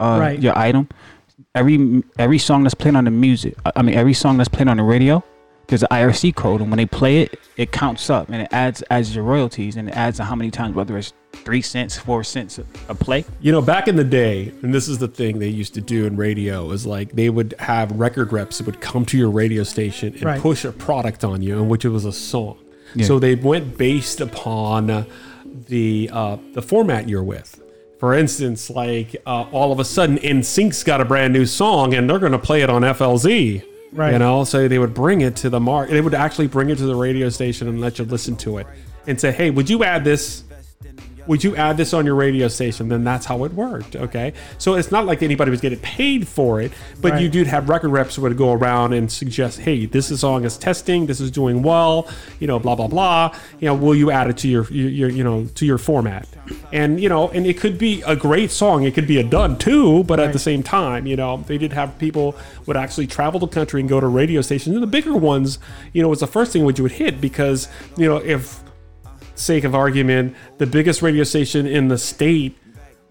[0.00, 0.40] uh Right.
[0.40, 0.88] your item
[1.54, 4.76] every every song that's played on the music i mean every song that's played on
[4.78, 5.22] the radio
[5.68, 8.82] there's an irc code and when they play it it counts up and it adds
[8.82, 12.22] as your royalties and it adds to how many times whether it's three cents four
[12.24, 15.38] cents a, a play You know, back in the day, and this is the thing
[15.38, 18.80] they used to do in radio, is like they would have record reps that would
[18.80, 20.40] come to your radio station and Right.
[20.40, 22.56] push a product on you, in which it was a song.
[22.94, 23.04] Yeah.
[23.06, 25.04] So they went based upon uh,
[25.68, 27.60] the uh, the format you're with.
[27.98, 32.08] For instance, like uh, all of a sudden, NSYNC's got a brand new song, and
[32.08, 33.64] they're going to play it on FLZ.
[33.92, 34.12] Right.
[34.12, 35.88] You know, so they would bring it to the mark.
[35.88, 38.66] They would actually bring it to the radio station and let you listen to it,
[39.06, 40.44] and say, "Hey, would you add this
[41.26, 42.88] would you add this on your radio station?
[42.88, 43.96] Then that's how it worked.
[43.96, 44.32] Okay.
[44.58, 47.22] So it's not like anybody was getting paid for it, but Right.
[47.22, 50.44] you did have record reps who would go around and suggest, hey, this is song
[50.44, 52.08] is testing, this is doing well,
[52.40, 53.34] you know, blah, blah, blah.
[53.60, 56.26] You know, will you add it to your, your, your you know, to your format?
[56.72, 58.84] And, you know, and it could be a great song.
[58.84, 61.72] It could be a dud too, but at the same time, you know, they did
[61.72, 62.36] have people
[62.66, 64.74] would actually travel the country and go to radio stations.
[64.74, 65.58] And the bigger ones,
[65.92, 68.60] you know, was the first thing which you would hit because, you know, if,
[69.36, 72.56] sake of argument, the biggest radio station in the state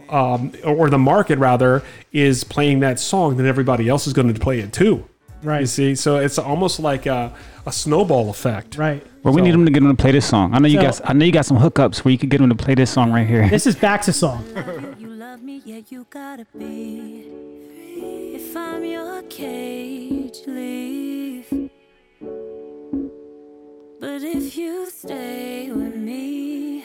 [0.09, 4.39] um, or the market rather is playing that song, then everybody else is going to
[4.39, 5.07] play it too.
[5.43, 5.61] Right.
[5.61, 7.33] You see, so it's almost like a,
[7.65, 8.77] a snowball effect.
[8.77, 9.05] Right.
[9.23, 10.77] well we So- need them to get them to play this song i know you
[10.79, 12.75] So- guys i know you got some hookups where you could get them to play
[12.75, 14.43] this song right here This is Bax's song.
[14.99, 17.25] You love me, yeah, you gotta be.
[18.35, 21.69] If I'm your cage, leave.
[23.99, 26.83] But if you stay with me,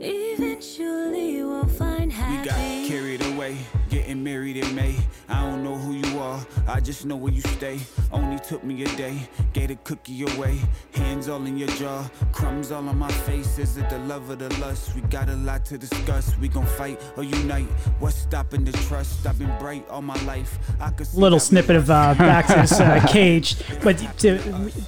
[0.00, 3.56] eventually we'll find We got carried away,
[3.96, 4.94] getting married in May.
[5.26, 7.78] I don't know who you are, I just know where you stay.
[8.12, 9.16] Only took me a day,
[9.54, 10.60] gave a cookie away.
[10.92, 13.58] Hands all in your jaw, crumbs all on my face.
[13.58, 14.94] Is it the love or the lust?
[14.94, 16.36] We got a lot to discuss.
[16.36, 17.68] We gon' fight or unite.
[17.98, 19.26] What's stopping the trust?
[19.26, 20.58] I've been bright all my life.
[20.78, 23.56] I could see little snippet of uh, Bax's uh, cage.
[23.82, 24.38] But to,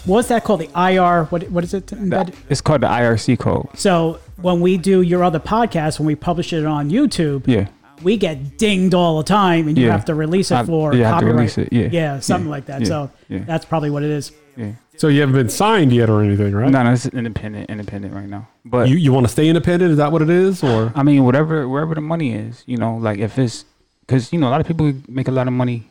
[0.04, 0.60] what's that called?
[0.60, 1.24] The IR?
[1.30, 1.86] What what is it?
[1.86, 2.34] embed?
[2.50, 6.52] it's called the irc code So when we do your other podcast, when we publish
[6.52, 7.68] it on YouTube, yeah
[8.02, 9.92] we get dinged all the time, and you Yeah.
[9.92, 11.34] have to release it I- for you have to copyright.
[11.36, 11.88] release it, yeah.
[11.92, 12.50] yeah, something Yeah.
[12.50, 12.80] like that.
[12.82, 12.86] Yeah.
[12.88, 13.40] So Yeah.
[13.46, 14.32] that's probably what it is.
[14.56, 16.68] yeah So you haven't been signed yet or anything, right?
[16.70, 18.48] No, no, it's independent, independent right now.
[18.64, 19.92] But You you want to stay independent?
[19.92, 22.96] Is that what it is, or I mean, whatever, wherever the money is, you know,
[22.96, 23.64] like if it's,
[24.04, 25.88] because you know, a lot of people make a lot of money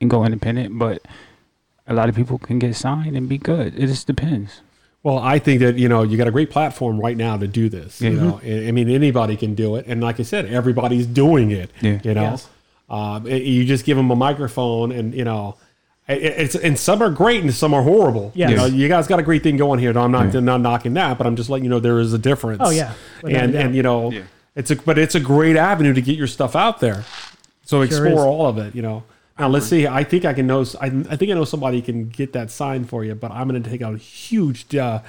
[0.00, 1.02] and go independent, but
[1.88, 3.74] a lot of people can get signed and be good.
[3.76, 4.60] It just depends.
[5.04, 7.68] Well, I think that you know you got a great platform right now to do
[7.68, 8.00] this.
[8.00, 11.50] You know, I I mean anybody can do it, and like I said, everybody's doing
[11.52, 11.70] it.
[11.82, 12.00] Yeah.
[12.02, 12.48] You know, Yes.
[12.88, 15.56] um, you just give them a microphone, and you know,
[16.08, 18.32] it's and some are great and some are horrible.
[18.34, 18.50] Yes.
[18.50, 19.92] You know, you guys got a great thing going here.
[19.92, 22.18] No, I'm not not knocking that, but I'm just letting you know there is a
[22.18, 22.62] difference.
[22.64, 22.94] Oh, yeah.
[23.22, 23.62] Without and doubt.
[23.66, 24.10] and you know,
[24.56, 27.04] it's a but it's a great avenue to get your stuff out there.
[27.64, 28.18] So explore is.
[28.20, 28.74] all of it.
[28.74, 29.04] You know.
[29.38, 29.86] Now let's see.
[29.86, 30.64] I think I can know.
[30.80, 33.60] I, I think I know somebody can get that sign for you, but I'm going
[33.60, 35.00] to take out a huge uh,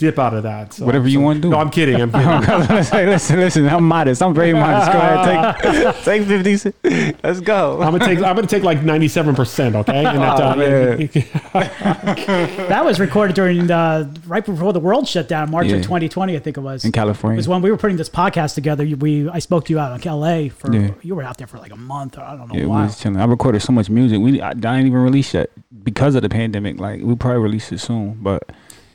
[0.00, 0.72] dip out of that.
[0.72, 1.50] So, Whatever you so- wanna do.
[1.50, 2.00] No, I'm kidding.
[2.00, 2.28] I'm kidding.
[2.76, 4.22] listen, listen, listen, I'm modest.
[4.22, 4.90] I'm very modest.
[4.92, 5.56] Go ahead,
[5.94, 6.56] take take fifty.
[6.56, 6.74] cent.
[7.22, 7.80] Let's go.
[7.82, 8.18] I'm gonna take.
[8.18, 9.76] I'm gonna take like 97 percent.
[9.76, 10.04] Okay.
[10.04, 11.64] And that, Oh, uh.
[12.68, 15.76] That was recorded during the right before the world shut down, March Yeah.
[15.76, 16.84] of 2020, I think it was.
[16.84, 17.36] In California.
[17.36, 18.84] It was when we were putting this podcast together.
[18.84, 20.90] We I spoke to you out in LA for Yeah.
[21.02, 22.84] you were out there for like a month or I don't know Yeah, we why.
[22.84, 23.18] was chilling.
[23.20, 24.18] I recorded so much music.
[24.20, 25.50] We I, I didn't even release yet
[25.82, 26.78] because of the pandemic.
[26.80, 28.42] Like we probably release it soon, but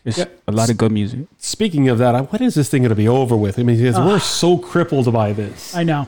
[0.06, 0.26] it's Yeah.
[0.48, 1.22] a lot of good music.
[1.38, 3.58] Speaking of that, when is this thing gonna be over with?
[3.60, 4.20] I mean, because we're ah.
[4.20, 5.76] so crippled by this.
[5.76, 6.08] I know.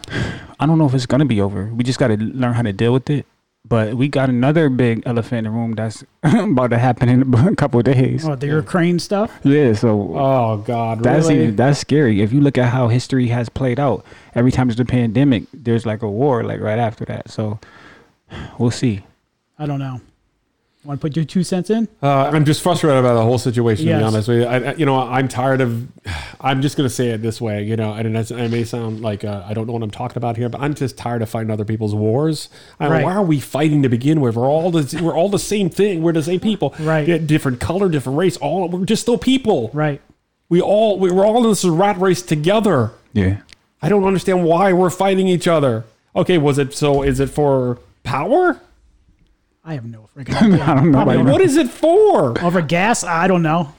[0.60, 1.66] I don't know if it's gonna be over.
[1.66, 3.26] We just got to learn how to deal with it.
[3.68, 7.56] But we got another big elephant in the room that's about to happen in a
[7.62, 8.26] couple of days.
[8.26, 9.38] Oh, the Ukraine stuff.
[9.44, 11.44] Yeah, so Oh God, that's really?
[11.44, 12.22] even, that's scary.
[12.22, 14.06] If you look at how history has played out,
[14.36, 17.30] every time there's a pandemic, there's like a war like right after that.
[17.30, 17.60] So
[18.58, 19.04] we'll see.
[19.60, 20.00] I don't know.
[20.88, 21.90] Want to put your two cents in?
[22.02, 23.88] Uh, I'm just frustrated about the whole situation.
[23.88, 25.86] To be honest with you, I, I- you know, I'm tired of.
[26.40, 29.02] I'm just going to say it this way, you know, and it's, it may sound
[29.02, 31.30] like uh, I don't know what I'm talking about here, but I'm just tired of
[31.30, 32.48] fighting other people's wars.
[32.80, 33.04] I mean, Right.
[33.04, 34.38] Why are we fighting to begin with?
[34.38, 36.04] We're all the we're all the same thing.
[36.04, 37.06] We're the same people, Right.
[37.06, 38.38] Yeah, different color, different race.
[38.38, 39.70] All we're just still people.
[39.74, 40.00] Right.
[40.48, 42.92] We all we- we're all in this rat race together.
[43.12, 43.40] Yeah.
[43.82, 45.84] I don't understand why we're fighting each other.
[46.16, 47.02] Okay, was it so?
[47.04, 48.62] Is it for power?
[49.68, 50.64] I have no freaking idea.
[50.64, 51.00] I don't know.
[51.00, 52.40] I about what is it for?
[52.42, 53.04] Over gas?
[53.04, 53.74] I don't know.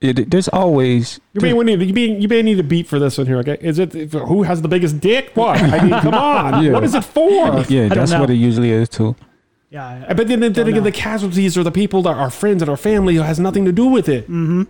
[0.00, 3.16] It, there's always You may need you may, you may need a beat for this
[3.18, 3.36] one here.
[3.38, 5.30] Okay, is it if- who has the biggest dick?
[5.34, 5.60] What?
[5.60, 6.64] I mean, come on.
[6.64, 6.72] Yeah.
[6.72, 7.60] What is it for?
[7.68, 7.88] yeah.
[7.88, 8.20] don't That's know.
[8.20, 9.14] what it usually is too.
[9.70, 10.06] Yeah.
[10.08, 10.80] I- But then, then again, know.
[10.80, 13.72] the casualties are the people that are friends and our family who has nothing to
[13.72, 14.24] do with it.
[14.24, 14.62] Mm-hmm.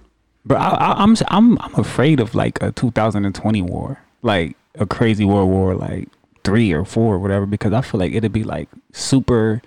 [0.44, 4.84] But I, I, I'm s- I'm I'm afraid of like a 2020 war, like a
[4.86, 6.08] crazy world war, like
[6.44, 9.62] three or four or whatever, because I feel like it'd be like super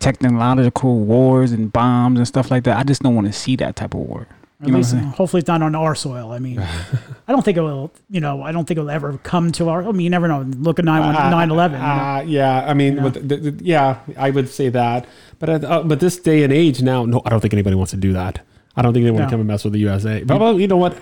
[0.00, 2.76] technological wars and bombs and stuff like that.
[2.76, 4.26] I just don't want to see that type of war.
[4.60, 6.32] At You know least, hopefully, it's not on our soil.
[6.32, 6.58] I mean,
[7.28, 7.92] I don't think it will.
[8.10, 9.82] You know, I don't think it will ever come to our.
[9.86, 10.42] I mean, you never know.
[10.42, 11.80] Look at 9 9 11.
[11.80, 15.06] Uh, yeah, I mean, but the, the, yeah, I would say that.
[15.38, 17.92] But at, uh, but this day and age now, no, I don't think anybody wants
[17.92, 18.40] to do that.
[18.76, 19.26] I don't think they want No.
[19.28, 20.22] to come and mess with the USA.
[20.24, 20.96] But well, you know what?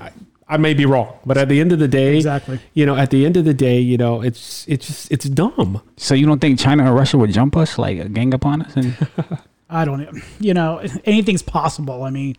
[0.49, 2.59] I, I may be wrong, but at the end of the day, Exactly.
[2.75, 5.81] You know, at the end of the day, you know, it's it's just it's dumb.
[5.97, 8.75] So you don't think China or Russia would jump us, like gang up on us?
[8.77, 8.97] And
[9.71, 10.09] I don't.
[10.41, 12.03] You know, anything's possible.
[12.03, 12.37] I mean,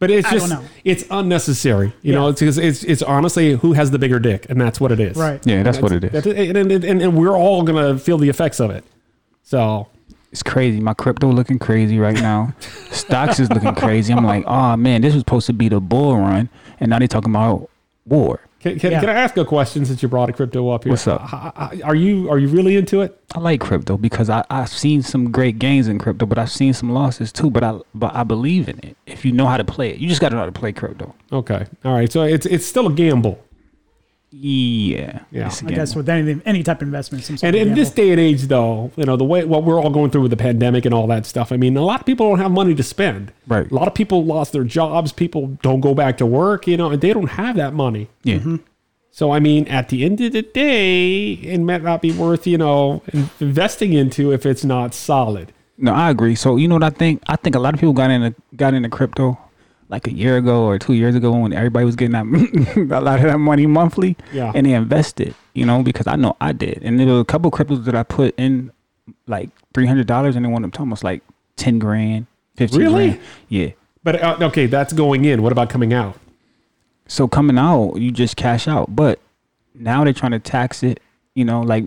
[0.00, 0.64] But it's I don't just know.
[0.84, 1.88] it's unnecessary.
[2.02, 2.18] You Yeah.
[2.18, 5.00] know, it's, it's it's it's honestly who has the bigger dick, and that's what it
[5.00, 5.16] is.
[5.16, 5.40] right.
[5.46, 6.10] yeah, that's what it is.
[6.12, 8.84] That's- and, and, and, and we're all gonna feel the effects of it.
[9.44, 9.86] So
[10.32, 10.80] It's crazy.
[10.80, 12.54] My crypto looking crazy right now.
[12.90, 14.12] Stocks is looking crazy.
[14.12, 16.48] I'm like, oh man, this was supposed to be the bull run,
[16.80, 17.68] and now they talking about
[18.06, 18.40] war.
[18.60, 19.00] can, can, Yeah.
[19.00, 20.92] can I ask a question since you brought a crypto up here?
[20.92, 21.22] What's up?
[21.32, 23.18] H- h- Are you are you really into it?
[23.34, 26.72] I like crypto because I I've seen some great gains in crypto, but I've seen
[26.72, 27.50] some losses too.
[27.50, 28.96] But I but I believe in it.
[29.06, 30.72] If you know how to play it, you just got to know how to play
[30.72, 31.14] crypto.
[31.32, 32.10] Okay, all right.
[32.10, 33.38] So it's it's still a gamble.
[34.36, 35.46] Yeah, Yeah.
[35.46, 37.74] It's a I guess with any any type of investment, some sort And of in
[37.74, 40.32] this day and age, though, you know the way what we're all going through with
[40.32, 41.52] the pandemic and all that stuff.
[41.52, 43.32] I mean, a lot of people don't have money to spend.
[43.46, 43.70] Right.
[43.70, 45.12] A lot of people lost their jobs.
[45.12, 46.66] People don't go back to work.
[46.66, 48.08] You know, and they don't have that money.
[48.24, 48.36] yeah.
[48.36, 48.56] Mm-hmm.
[49.12, 52.58] So I mean, at the end of the day, it might not be worth you
[52.58, 55.52] know in- investing into if it's not solid.
[55.78, 56.34] No, I agree.
[56.34, 57.22] So you know what I think?
[57.28, 59.38] I think a lot of people got into got into crypto
[59.94, 62.26] like a year ago or two years ago when everybody was getting that
[62.90, 64.16] a lot of that money monthly.
[64.32, 64.50] Yeah.
[64.52, 66.82] And they invested, you know, because I know I did.
[66.82, 68.72] And there were a couple cryptos that I put in
[69.28, 71.22] like three hundred dollars and they went up to almost like
[71.54, 72.26] ten grand,
[72.56, 73.08] fifteen Really?
[73.10, 73.22] grand.
[73.48, 73.70] Yeah.
[74.02, 75.42] But uh, okay, that's going in.
[75.44, 76.18] What about coming out?
[77.06, 78.96] So coming out, you just cash out.
[78.96, 79.20] But
[79.74, 80.98] now they're trying to tax it.
[81.36, 81.84] You know, like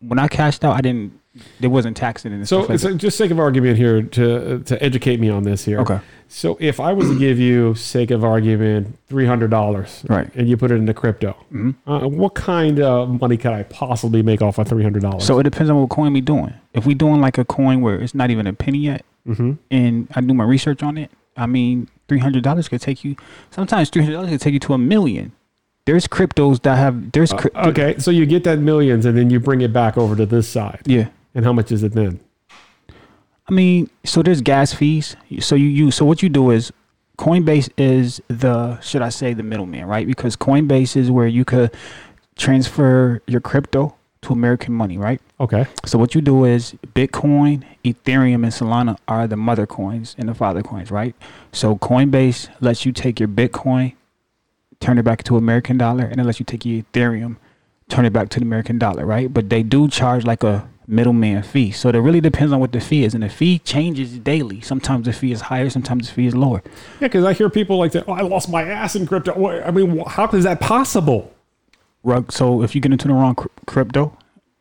[0.00, 1.12] when I cashed out, I didn't.
[1.60, 5.30] There wasn't taxing and So, so just sake of argument here to to educate me
[5.30, 5.78] on this here.
[5.80, 5.98] Okay.
[6.28, 10.30] So if I was to give you, sake of argument, three hundred dollars, Right.
[10.34, 11.74] and you put it into crypto, Mhm.
[11.86, 15.24] uh, what kind of money could I possibly make off of three hundred dollars?
[15.24, 16.52] So it depends on what coin we doing.
[16.74, 20.08] If we doing like a coin where it's not even a penny yet, hmm and
[20.14, 23.16] I do my research on it, I mean, three hundred dollars could take you.
[23.50, 25.32] Sometimes three hundred dollars could take you to a million.
[25.86, 27.10] There's cryptos that have.
[27.12, 30.14] There's cryp- okay, so you get that millions, and then you bring it back over
[30.14, 32.20] to this side, Yeah, and how much is it then?
[33.48, 35.16] I mean, so there's gas fees.
[35.40, 35.96] So you use.
[35.96, 36.72] So what you do is,
[37.18, 40.06] Coinbase is the should I say the middleman, right?
[40.06, 41.70] Because Coinbase is where you could
[42.36, 45.20] transfer your crypto to American money, right?
[45.40, 45.66] Okay.
[45.84, 50.34] So what you do is Bitcoin, Ethereum, and Solana are the mother coins and the
[50.34, 51.14] father coins, right?
[51.52, 53.94] So Coinbase lets you take your Bitcoin,
[54.80, 57.36] turn it back to American dollar, and it lets you take your Ethereum,
[57.92, 59.32] turn it back to the American dollar, right?
[59.32, 61.70] But they do charge like a middleman fee.
[61.70, 64.60] So it really depends on what the fee is, and the fee changes daily.
[64.62, 66.62] Sometimes the fee is higher, sometimes the fee is lower.
[67.00, 68.04] Yeah, because I hear people like that.
[68.08, 69.32] Oh, I lost my ass in crypto.
[69.62, 71.32] I mean, how is that possible?
[72.02, 72.32] Rug.
[72.32, 74.16] So if you get into the wrong crypto,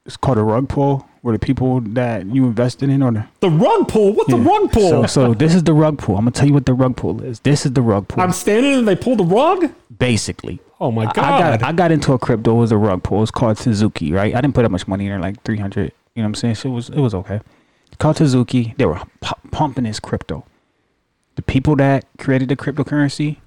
[0.05, 3.49] it's called a rug pull, where the people that you invested in or the The
[3.49, 4.13] rug pull.
[4.13, 4.37] What's Yeah.
[4.37, 4.89] the rug pull?
[4.89, 6.17] So, so this is the rug pull.
[6.17, 7.39] I'm gonna tell you what the rug pull is.
[7.39, 8.21] This is the rug pull.
[8.23, 9.71] I'm standing and they pull the rug.
[9.97, 10.59] basically.
[10.81, 11.17] Oh my god!
[11.19, 12.55] I got I got into a crypto.
[12.55, 13.21] It was a rug pull.
[13.21, 14.33] It's called Suzuki, right?
[14.35, 15.83] I didn't put that much money in there, like 300.
[16.15, 16.55] You know what I'm saying?
[16.55, 17.39] So it was it was okay.
[17.99, 18.73] Called Suzuki.
[18.77, 20.43] They were pu- pumping this crypto.
[21.35, 23.37] The people that created the cryptocurrency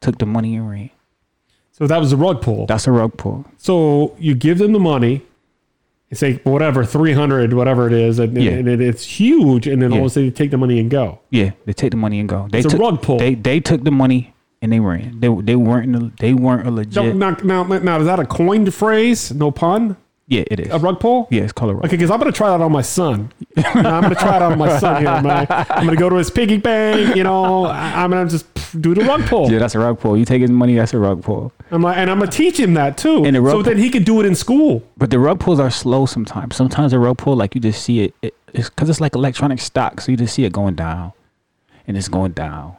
[0.00, 0.90] took the money and ran.
[1.72, 2.66] so that was a rug pull.
[2.66, 3.44] That's a rug pull.
[3.58, 5.22] So you give them the money,
[6.08, 8.52] and say whatever three hundred, whatever it is, and, Yeah.
[8.52, 10.88] and it, it's huge, and then all of a sudden you take the money and
[10.88, 11.18] go.
[11.30, 12.46] Yeah, they take the money and go.
[12.48, 13.18] They It's a rug pull.
[13.18, 15.20] They they took the money and they ran.
[15.20, 17.14] They they weren't a- they weren't a legit.
[17.16, 19.32] Now, now, now, now, is that a coined phrase?
[19.32, 19.96] No pun.
[20.28, 20.72] yeah, it is.
[20.72, 21.28] A rug pull.
[21.30, 21.84] yeah, it's called a rug.
[21.84, 23.30] Okay, because I'm going to try that on my son.
[23.56, 25.22] I'm going to try it on my son here.
[25.22, 25.46] man.
[25.48, 27.14] I'm going to go to his piggy bank.
[27.16, 28.46] You know, I'm going to just
[28.80, 29.50] do the rug pull.
[29.52, 30.16] Yeah, that's a rug pull.
[30.18, 31.52] You take his money, that's a rug pull.
[31.70, 33.76] I'm like, and I'm going to teach him that too, And the rug so that
[33.76, 34.82] he can do it in school.
[34.96, 36.56] But the rug pulls are slow sometimes.
[36.56, 39.60] Sometimes the rug pull, like you just see it, it it's because it's like electronic
[39.60, 41.12] stock, so you just see it going down,
[41.86, 42.76] and it's going down,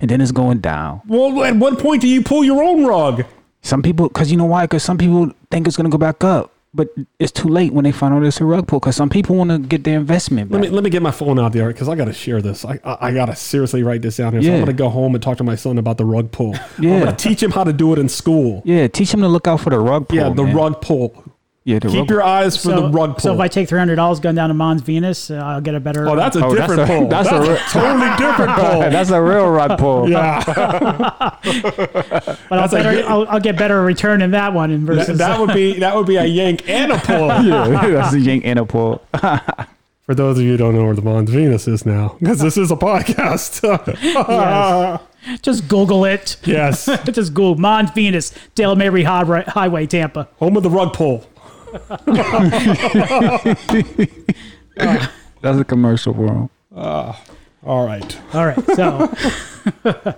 [0.00, 1.02] and then it's going down.
[1.06, 3.24] Well, at what point do you pull your own rug?
[3.62, 4.64] Some people, because you know why?
[4.64, 7.90] Because some people think it's gonna go back up, but it's too late when they
[7.92, 8.78] find out it's a rug pull.
[8.80, 11.38] Because some people want to get their investment Let me let me get my phone
[11.38, 12.64] out there because I got to share this.
[12.64, 14.42] I I, I got to seriously write this down here.
[14.42, 16.54] So I'm going to go home and talk to my son about the rug pull.
[16.78, 17.00] I'm Yeah.
[17.00, 18.62] going to teach him how to do it in school.
[18.64, 20.18] yeah, teach him to look out for the rug pull.
[20.18, 20.54] Yeah, the man.
[20.54, 21.24] rug pull.
[21.68, 23.18] Yeah, the Keep rug your eyes for So, the rug pull.
[23.20, 25.74] so if I take three hundred dollars going down to Mons Venus, uh, I'll get
[25.74, 26.08] a better.
[26.08, 27.08] oh, that's a Oh, that's different a- pull.
[27.08, 28.80] that's That's, a a, re- totally different pull.
[28.82, 30.08] That's a real rug pull.
[30.08, 31.42] yeah, but
[32.50, 34.70] I'll, that's better, good- I'll, I'll get better return in that one.
[34.70, 37.26] In that, versus that would be that would be a yank and a pull.
[37.44, 39.02] yeah, that's a yank and a pull.
[40.04, 42.56] For those of you who don't know where the Mons Venus is now, because this
[42.56, 43.60] is a podcast.
[45.26, 45.42] Yes.
[45.42, 46.36] just Google it.
[46.44, 50.28] yes, just Google Mons Venus, Dale Mabry Highway, Highway, Tampa.
[50.38, 51.26] home of the rug pull.
[55.42, 56.50] That's a commercial for 'em.
[57.64, 58.18] All right.
[58.34, 59.12] All right, so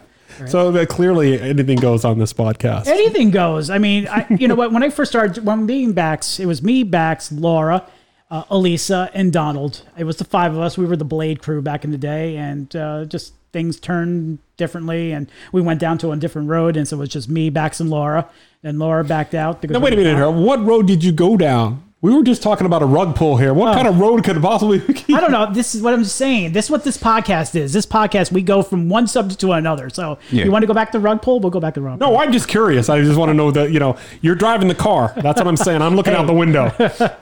[0.47, 2.87] So that clearly anything goes on this podcast.
[2.87, 3.71] anything goes.
[3.71, 4.71] I mean, I, you know what?
[4.73, 7.85] When I first started, when being Bax, it was me, Bax, Laura,
[8.31, 9.83] uh, Elisa, and Donald.
[9.97, 10.79] It was the five of us.
[10.79, 15.11] We were the Blade crew back in the day, and uh, just things turned differently,
[15.11, 17.81] and we went down to a different road, and so it was just me, Bax,
[17.81, 18.29] and Laura.
[18.63, 19.63] Then Laura backed out.
[19.65, 20.31] Now wait a minute here.
[20.31, 21.85] What road did you go down?
[22.01, 23.53] We were just talking about a rug pull here.
[23.53, 23.75] What oh.
[23.75, 25.13] kind of road could it possibly be?
[25.13, 25.53] I don't know.
[25.53, 26.53] This is what I'm saying.
[26.53, 27.73] This is what this podcast is.
[27.73, 29.91] This podcast, we go from one subject to another.
[29.91, 30.45] So Yeah.
[30.45, 31.41] you want to go back to rug pull?
[31.41, 32.13] We'll go back to rug pull.
[32.13, 32.89] No, I'm just curious.
[32.89, 35.13] I just want to know that, you know, you're driving the car.
[35.17, 35.83] That's what I'm saying.
[35.83, 36.67] I'm looking out the window.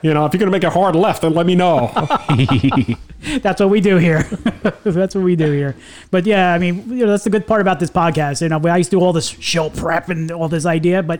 [0.03, 1.91] You know, if you're going to make a hard left, then let me know.
[3.41, 4.21] That's what we do here.
[4.83, 5.75] that's what we do here.
[6.11, 8.41] But yeah, I mean, you know, that's the good part about this podcast.
[8.43, 11.19] You know, I used to do all this show prep and all this idea, but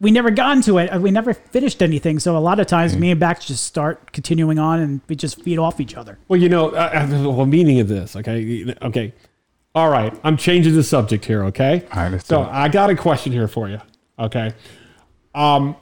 [0.00, 0.92] we never got into it.
[1.00, 2.18] We never finished anything.
[2.18, 5.40] So a lot of times, me and Bax just start continuing on, and we just
[5.42, 6.18] feed off each other.
[6.28, 8.74] Well, you know, uh, uh, the whole meaning of this, okay?
[8.82, 9.12] Okay.
[9.74, 10.12] All right.
[10.24, 11.86] I'm changing the subject here, okay?
[11.92, 12.42] All right, let's So.
[12.42, 13.80] I got a question here for you,
[14.18, 14.52] okay?
[15.34, 15.76] Um,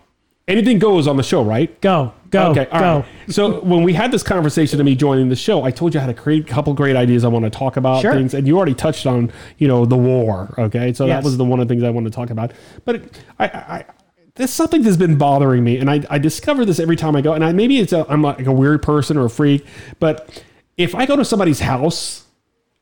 [0.49, 1.81] anything goes on the show, right?
[1.81, 2.97] Go, go, Okay, all go.
[2.99, 3.05] right.
[3.29, 6.05] So when we had this conversation of me joining the show, I told you I
[6.05, 8.13] had a great couple great ideas I want to talk about Sure.
[8.13, 10.55] things, and you already touched on you know the war.
[10.59, 12.53] Okay, so that was the one of the things I wanted to talk about.
[12.85, 13.85] But it, I, I,
[14.37, 17.35] there's something that's been bothering me, and I, I discover this every time I go.
[17.35, 19.65] And I, maybe it's a, I'm like a weird person or a freak,
[20.01, 20.43] but
[20.77, 22.23] if I go to somebody's house.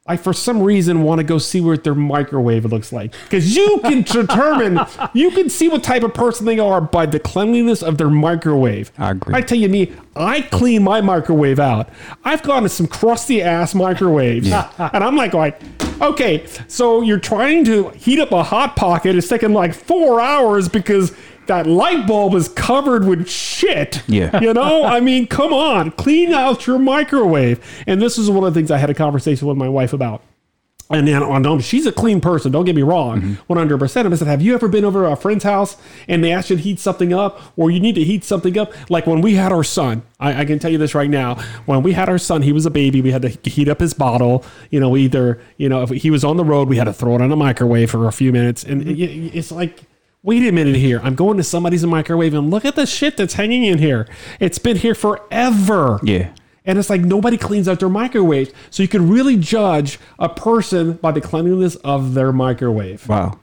[0.05, 3.79] I, for some reason, want to go see what their microwave looks like because you
[3.85, 4.81] can determine,
[5.15, 8.91] you can see what type of person they are by the cleanliness of their microwave.
[8.99, 9.33] I agree.
[9.33, 11.89] I tell you, me, I clean my microwave out.
[12.25, 15.63] I've gone to some crusty ass microwaves, and I'm like, like,
[16.01, 19.15] okay, so you're trying to heat up a hot pocket.
[19.15, 21.15] It's taking like four hours because
[21.47, 24.03] that light bulb is covered with shit.
[24.07, 24.41] Yeah.
[24.41, 27.61] you know, I mean, come on, clean out your microwave.
[27.87, 30.23] And this is one of the things I had a conversation with my wife about.
[30.91, 32.53] And then I know she's a clean person.
[32.53, 33.35] Don't get me wrong, mm-hmm.
[33.47, 34.13] one hundred percent.
[34.13, 36.57] I said, "Have you ever been over to a friend's house and they asked you
[36.57, 39.53] to heat something up, or you need to heat something up?" Like when we had
[39.53, 41.37] our son, I, I can tell you this right now.
[41.65, 43.01] When we had our son, he was a baby.
[43.01, 44.45] We had to heat up his bottle.
[44.71, 47.15] You know, either you know if he was on the road, we had to throw
[47.15, 49.01] it in a microwave for a few minutes, and it-
[49.35, 49.85] it's like.
[50.25, 51.01] Wait a minute here.
[51.03, 54.07] I'm going to somebody's microwave and look at the shit that's hanging in here.
[54.39, 55.99] It's been here forever.
[56.05, 56.33] Yeah.
[56.65, 58.53] And it's like nobody cleans out their microwaves.
[58.71, 63.09] So you can really judge a person by the cleanliness of their microwave.
[63.09, 63.41] Wow.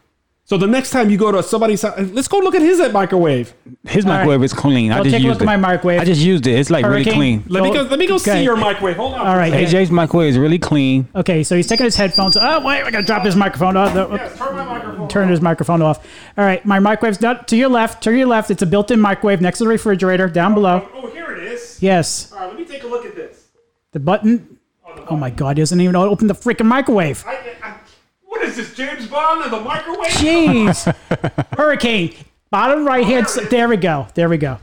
[0.50, 3.54] So the next time you go to somebody's let's go look at his uh, microwave.
[3.84, 4.18] His All right.
[4.22, 4.92] microwave is clean.
[4.92, 5.44] I Well, just take a used look it.
[5.44, 6.02] at my microwave.
[6.02, 6.58] I just used it.
[6.58, 7.20] It's like Hurricane?
[7.20, 7.44] really clean.
[7.50, 7.84] Let me go.
[7.84, 8.32] Let me go Okay.
[8.40, 8.96] see your microwave.
[8.96, 9.28] Hold on.
[9.28, 9.54] All right.
[9.54, 11.08] AJ's microwave is really clean.
[11.16, 12.36] Okay, so he's taking his headphones.
[12.36, 13.94] Oh wait, I gotta drop his microphone off.
[13.94, 15.08] The- Yes, turn my microphone.
[15.08, 16.00] turn his microphone off.
[16.36, 18.02] All right, my microwave's not to your left.
[18.06, 20.90] To your left, it's a built-in microwave next to the refrigerator down below.
[20.96, 21.78] Oh, oh here it is.
[21.80, 23.50] Yes, All right, let me take a look at this.
[23.92, 24.58] the button.
[24.84, 27.24] Oh, oh my God, he doesn't even know how to open the freaking microwave.
[27.28, 27.38] I, I,
[28.40, 30.12] what is this, James Bond of the microwave?
[30.12, 30.96] Jeez,
[31.58, 32.16] Hurricane,
[32.50, 33.26] bottom right hand.
[33.26, 34.08] s- There we go.
[34.16, 34.58] There we go.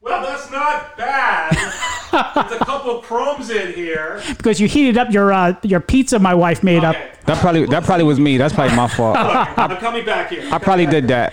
[0.00, 1.52] Well, that's not bad.
[1.54, 4.22] There's a couple of crumbs in here.
[4.36, 6.18] Because you heated up your uh, your pizza.
[6.18, 6.96] My wife made up.
[7.26, 8.36] That probably that probably was me.
[8.38, 9.16] That's probably my fault.
[9.18, 10.48] I'm coming back here.
[10.52, 11.32] I probably did that.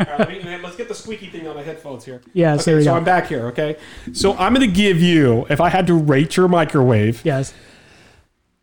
[0.00, 2.22] All right, let me- let's get the squeaky thing on the headphones here.
[2.32, 2.96] Yes, there we so go.
[2.96, 3.76] I'm back here, okay?
[4.14, 7.52] So I'm going to give you, if I had to rate your microwave, Yes.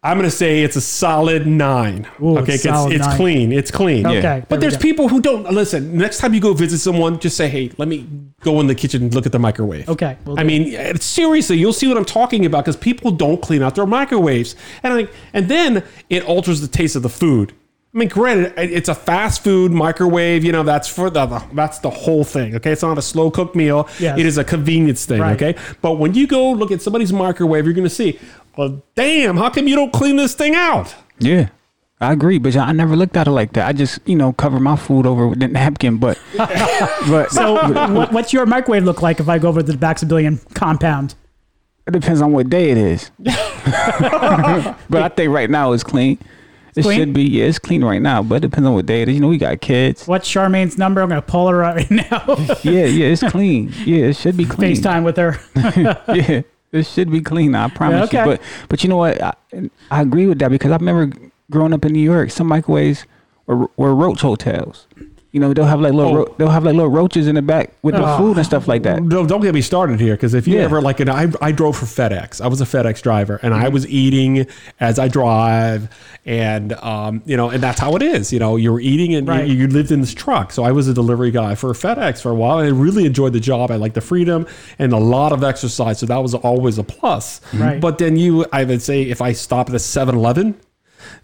[0.07, 2.07] I'm going to say it's a solid nine.
[2.21, 3.17] Ooh, okay, it's 'cause solid it's nine.
[3.17, 3.51] clean.
[3.51, 4.05] It's clean.
[4.05, 4.21] Okay.
[4.21, 4.81] there But we there's go.
[4.81, 5.97] people who don't listen.
[5.97, 8.05] Next time you go visit someone, just say, "Hey, let me
[8.41, 11.57] go in the kitchen and look at the microwave." Okay, we'll I mean, eh, seriously,
[11.57, 15.07] you'll see what I'm talking about because people don't clean out their microwaves, and I,
[15.33, 17.51] and then it alters the taste of the food.
[17.95, 20.43] I mean, granted, it's a fast food microwave.
[20.43, 22.55] You know, that's for the, the that's the whole thing.
[22.55, 23.87] Okay, it's not a slow cooked meal.
[23.99, 24.19] Yes.
[24.19, 25.19] It is a convenience thing.
[25.21, 25.41] Right.
[25.41, 28.19] Okay, but when you go look at somebody's microwave, you're going to see,
[28.57, 30.93] well, damn, how come you don't clean this thing out?
[31.19, 31.49] Yeah.
[31.99, 33.67] I agree, but I never looked at it like that.
[33.67, 37.53] I just, you know, cover my food over with a napkin, but but So,
[37.93, 41.15] what, what's your microwave look like if I go over to the Baxabillion compound?
[41.87, 43.09] it depends on what day it is.
[43.19, 43.31] but
[45.01, 46.19] I think right now it's clean.
[46.75, 46.99] It clean?
[46.99, 49.15] should be, yeah, it's clean right now, but it depends on what day it is.
[49.15, 50.05] You know, we got kids.
[50.05, 51.01] What's Charmaine's number?
[51.01, 52.35] I'm gonna pull her out right now.
[52.61, 53.73] Yeah, yeah, it's clean.
[53.85, 54.75] Yeah, it should be clean.
[54.75, 55.39] FaceTime with her.
[56.13, 56.41] yeah,
[56.71, 57.55] it should be clean.
[57.55, 58.19] I promise okay.
[58.19, 58.25] you.
[58.25, 59.21] But but you know what?
[59.21, 59.33] I,
[59.91, 61.17] I agree with that because I remember
[61.49, 63.05] growing up in New York, some microwaves
[63.45, 64.87] were, were roach hotels.
[65.33, 66.15] You know, they'll have like little Oh.
[66.19, 68.17] ro- they'll have like little roaches in the back with the Oh.
[68.17, 69.07] food and stuff like that.
[69.09, 70.63] Don't, don't get me started here because if you Yeah.
[70.63, 72.41] ever like, and I, I drove for FedEx.
[72.41, 73.65] I was a FedEx driver, and Mm-hmm.
[73.65, 74.47] I was eating
[74.79, 75.89] as I drive,
[76.25, 78.31] and um, you know, and that's how it is.
[78.31, 79.45] You know, you were eating, and Right.
[79.47, 80.51] you, you lived in this truck.
[80.53, 82.59] So I was a delivery guy for FedEx for a while.
[82.59, 83.69] I really enjoyed the job.
[83.69, 84.47] I liked the freedom
[84.79, 85.99] and a lot of exercise.
[85.99, 87.41] So that was always a plus.
[87.53, 87.79] Right.
[87.81, 90.55] But then you, I would say, if I stop at a 7-Eleven.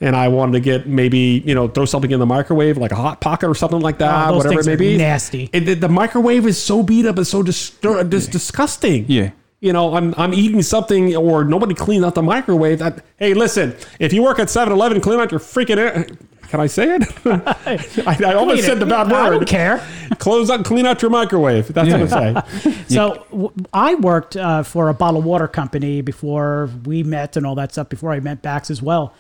[0.04, 2.96] And I wanted to get maybe you know throw something in the microwave like a
[2.96, 4.98] hot pocket or something like that, Oh, those whatever it may are be.
[4.98, 5.50] nasty.
[5.54, 9.06] It, the, the microwave is so beat up and so dis- dis- disgusting.
[9.08, 9.32] Yeah.
[9.62, 12.80] You know, I'm, I'm eating something or nobody cleaned out the microwave.
[12.80, 15.78] That, hey, listen, if you work at 7 Eleven, clean out your freaking.
[15.78, 16.06] air-
[16.50, 17.04] Can I say it?
[18.06, 19.16] I, I almost said the bad word.
[19.16, 19.82] I don't care.
[20.20, 21.74] Close out, clean out your microwave.
[21.74, 21.98] That's Yeah.
[22.02, 22.74] what I say.
[22.90, 27.56] So w- I worked uh, for a bottled water company before we met and all
[27.56, 27.88] that stuff.
[27.88, 29.14] Before I met Bax as well,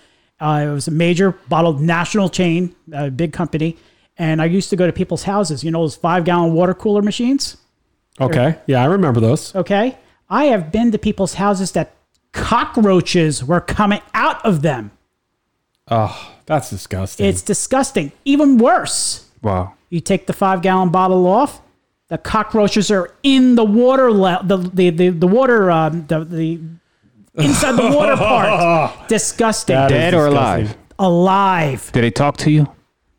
[0.43, 3.77] uh, it was a major bottled national chain, a big company,
[4.17, 5.63] and I used to go to people's houses.
[5.63, 7.57] You know those five gallon water cooler machines.
[8.21, 8.59] Okay.
[8.67, 9.55] Yeah, I remember those.
[9.55, 9.97] Okay,
[10.29, 11.95] I have been to people's houses that
[12.33, 14.91] cockroaches were coming out of them.
[15.89, 17.25] Oh, that's disgusting.
[17.25, 18.11] It's disgusting.
[18.25, 19.73] Even worse, Wow.
[19.89, 21.61] you take the five gallon bottle off.
[22.09, 26.59] The cockroaches are in the water, le- the, the, the, the water, um, the, the
[27.35, 29.07] inside the water part.
[29.07, 29.75] Disgusting.
[29.75, 30.65] That is Dead or disgusting.
[30.67, 30.77] alive?
[30.99, 31.91] Alive.
[31.93, 32.67] Did they talk to you?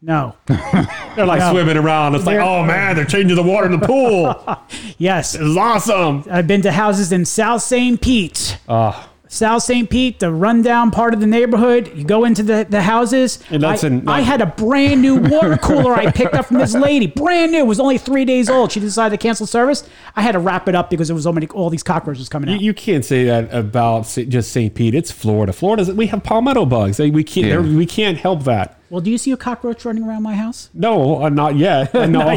[0.02, 0.36] No.
[0.46, 1.50] They're like No.
[1.52, 2.14] swimming around.
[2.14, 4.34] It's like, They're- oh man, they're changing the water in the pool.
[4.98, 5.34] Yes.
[5.34, 6.24] It's awesome.
[6.30, 8.00] I've been to houses in South St.
[8.00, 8.58] Pete.
[8.68, 9.08] Ah.
[9.34, 9.90] South St.
[9.90, 11.90] Pete, the rundown part of the neighborhood.
[11.96, 13.40] You go into the, the houses.
[13.50, 16.58] And that's I, in- I had a brand new water cooler I picked up from
[16.58, 17.08] this lady.
[17.08, 17.58] Brand new.
[17.58, 18.70] It was only three days old.
[18.70, 19.88] She decided to cancel service.
[20.14, 22.48] I had to wrap it up because there was so many all these cockroaches coming
[22.50, 22.60] You, out.
[22.62, 24.72] you can't say that about just St.
[24.74, 24.94] Pete.
[24.94, 25.52] It's Florida.
[25.52, 27.00] Florida, we have palmetto bugs.
[27.00, 27.46] We can't.
[27.66, 27.76] Yeah.
[27.76, 28.78] We can't help that.
[28.88, 30.70] well, do you see a cockroach running around my house?
[30.74, 31.92] No, uh, not yet.
[32.08, 32.36] No, I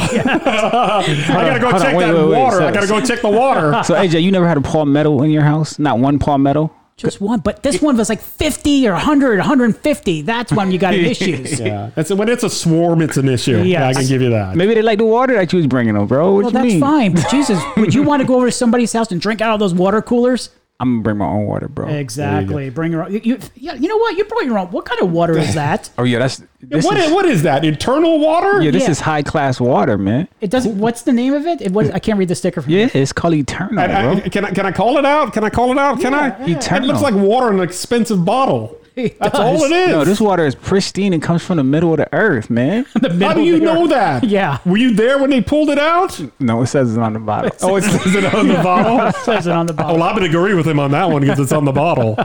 [1.27, 2.37] gotta go Hold on, check wait, that wait, wait.
[2.39, 2.61] water.
[2.63, 3.71] I gotta go check the water.
[3.83, 5.77] So AJ, you never had a palmetto in your house?
[5.77, 6.71] Not one palmetto?
[6.97, 10.21] Just one, but this one was like 50 or 100, 150.
[10.23, 11.59] That's when you got issues.
[11.59, 13.03] yeah, that's when it's a swarm.
[13.03, 13.61] It's an issue.
[13.61, 14.55] Yeah, I can give you that.
[14.55, 16.33] Maybe they like the water that you was bringing them, bro.
[16.33, 16.81] What Well, you that's mean?
[16.81, 17.13] fine.
[17.13, 19.59] But Jesus, would you want to go over to somebody's house and drink out of
[19.59, 20.49] those water coolers?
[20.79, 21.87] I'm gonna bring my own water, bro.
[21.87, 22.69] Exactly.
[22.69, 23.11] Bring your own.
[23.11, 24.15] You, you, yeah, you know what?
[24.15, 24.67] You brought your own.
[24.67, 25.89] What kind of water is that?
[25.97, 27.65] Oh yeah, that's this What is, is, what is that?
[27.65, 28.61] Internal water?
[28.61, 28.91] yeah, this Yeah.
[28.91, 30.27] is high class water, man.
[30.39, 30.77] It doesn't.
[30.77, 31.61] What's the name of it?
[31.61, 34.13] it what, I can't read the sticker from Yeah, it's called Eternal, I- I- uh,
[34.19, 34.29] bro.
[34.29, 35.33] can I can I call it out?
[35.33, 35.99] Can I call it out?
[35.99, 36.27] Can I?
[36.43, 36.87] It Eternal.
[36.89, 38.77] looks like water in an expensive bottle.
[38.97, 39.89] It That's all it is.
[39.89, 42.85] No, this water is pristine and comes from the middle of the earth, man.
[42.95, 43.89] The How middle do of you the know earth.
[43.91, 44.23] that?
[44.27, 44.57] Yeah.
[44.65, 46.19] Were you there when they pulled it out?
[46.39, 47.51] no, it says it on the bottle.
[47.61, 49.07] Oh, it says it on the bottle.
[49.07, 49.95] It says it on the bottle.
[49.97, 52.17] Well, I would agree with him on that one because it's on the bottle.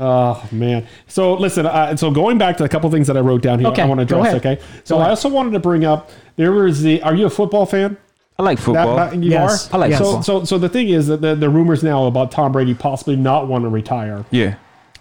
[0.00, 0.86] Oh man!
[1.06, 1.64] So listen.
[1.64, 3.86] Uh, so going back to a couple things that I wrote down here, Okay, I
[3.86, 4.34] want to go address.
[4.44, 4.58] ahead.
[4.58, 4.80] Okay.
[4.82, 7.00] So I also wanted to bring up there was the.
[7.02, 7.96] Are you a football fan?
[8.38, 8.96] I like That- football.
[8.96, 9.70] that- you Yes.
[9.70, 9.76] are.
[9.76, 9.98] I like Yes.
[10.00, 10.22] so, football.
[10.22, 13.46] so so the thing is that the, the rumors now about Tom Brady possibly not
[13.46, 14.24] want to retire.
[14.30, 14.56] yeah.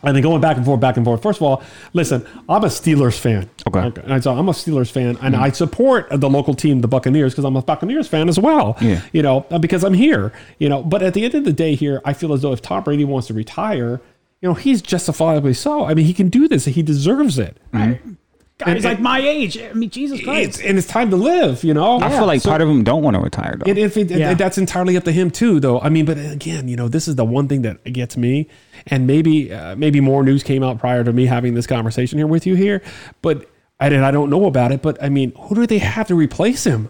[0.05, 1.21] And then going back and forth, back and forth.
[1.21, 3.49] First of all, listen, I'm a Steelers fan.
[3.67, 3.91] Okay.
[4.05, 5.43] And so I'm a Steelers fan, and mm-hmm.
[5.43, 8.77] I support the local team, the Buccaneers, because I'm a Buccaneers fan as well.
[8.79, 9.01] Yeah.
[9.13, 10.31] You know, because I'm here.
[10.59, 12.61] You know, but at the end of the day, here, I feel as though if
[12.61, 13.99] Tom Brady wants to retire,
[14.41, 15.85] you know, he's justifiably so.
[15.85, 16.65] I mean, he can do this.
[16.65, 17.57] He deserves it.
[18.57, 19.57] Guys and- like my age.
[19.57, 20.61] I mean, Jesus It's, Christ.
[20.63, 21.63] and it's time to live.
[21.63, 21.99] You know.
[21.99, 23.69] I feel like So- part of them don't want to retire though.
[23.69, 24.33] It, if it, Yeah.
[24.33, 25.79] that's entirely up to him too, though.
[25.81, 28.47] I mean, but again, you know, this is the one thing that gets me,
[28.87, 32.27] and maybe uh, maybe more news came out prior to me having this conversation here
[32.27, 32.81] with you here,
[33.21, 33.49] but
[33.79, 34.81] I did I don't know about it.
[34.81, 36.89] But I mean, who do they have to replace him?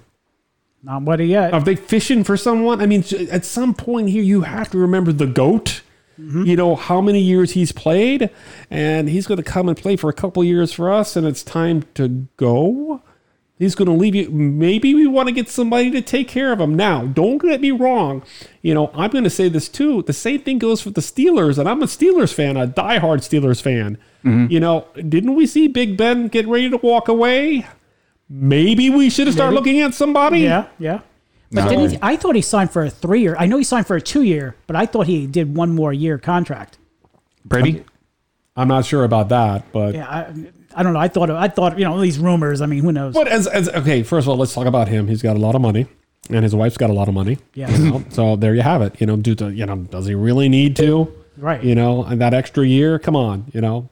[0.84, 1.51] Not what yet.
[1.51, 2.80] Are they fishing for someone?
[2.80, 5.82] I mean, at some point here, you have to remember the goat.
[6.20, 6.43] Mm-hmm.
[6.43, 8.30] You know how many years he's played,
[8.70, 11.43] and he's going to come and play for a couple years for us, and it's
[11.43, 13.01] time to go.
[13.57, 14.30] He's going to leave you.
[14.30, 16.76] Maybe we want to get somebody to take care of him.
[16.76, 18.22] Now, don't get me wrong.
[18.61, 20.03] You know, I'm going to say this too.
[20.03, 23.61] The same thing goes for the Steelers, and I'm a Steelers fan, a diehard Steelers
[23.61, 23.97] fan.
[24.26, 24.51] Mm-hmm.
[24.51, 27.66] You know, didn't we see Big Ben get ready to walk away?
[28.30, 30.39] Maybe we should have started looking at somebody.
[30.39, 31.01] yeah, yeah.
[31.52, 33.36] But didn't he, I thought he signed for a three year.
[33.38, 35.93] I know he signed for a two year, but I thought he did one more
[35.93, 36.78] year contract.
[37.46, 37.84] Brady.
[38.58, 40.34] I'm not sure about that, but Yeah, I,
[40.76, 41.00] I don't know.
[41.00, 42.62] I thought I thought you know these rumors.
[42.62, 43.14] I mean, who knows?
[43.14, 45.08] but as, as okay, first of all, let's talk about him.
[45.08, 45.88] He's got a lot of money,
[46.30, 47.38] and his wife's got a lot of money.
[47.54, 47.70] Yeah.
[47.70, 48.06] you know?
[48.10, 49.00] so there you have it.
[49.00, 51.12] You know, do to, you know, does he really need to?
[51.38, 51.64] Right.
[51.64, 53.46] You know, and that extra year, come on.
[53.54, 53.89] You know,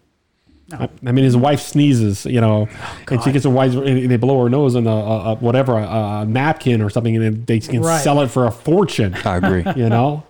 [0.80, 2.26] I, I mean, his wife sneezes.
[2.26, 2.68] You know,
[3.10, 5.78] and she gets a wise, and they blow her nose in a, a, a whatever
[5.78, 8.02] a, a napkin or something, and they can Right.
[8.02, 9.14] sell it for a fortune.
[9.26, 9.64] I agree.
[9.76, 10.24] You know.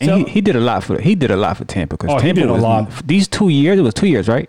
[0.00, 2.10] And So- he, he did a lot for he did a lot for Tampa because
[2.10, 3.06] Oh, he Tampa did a was lot.
[3.06, 3.78] these two years.
[3.78, 4.48] It was two years, right?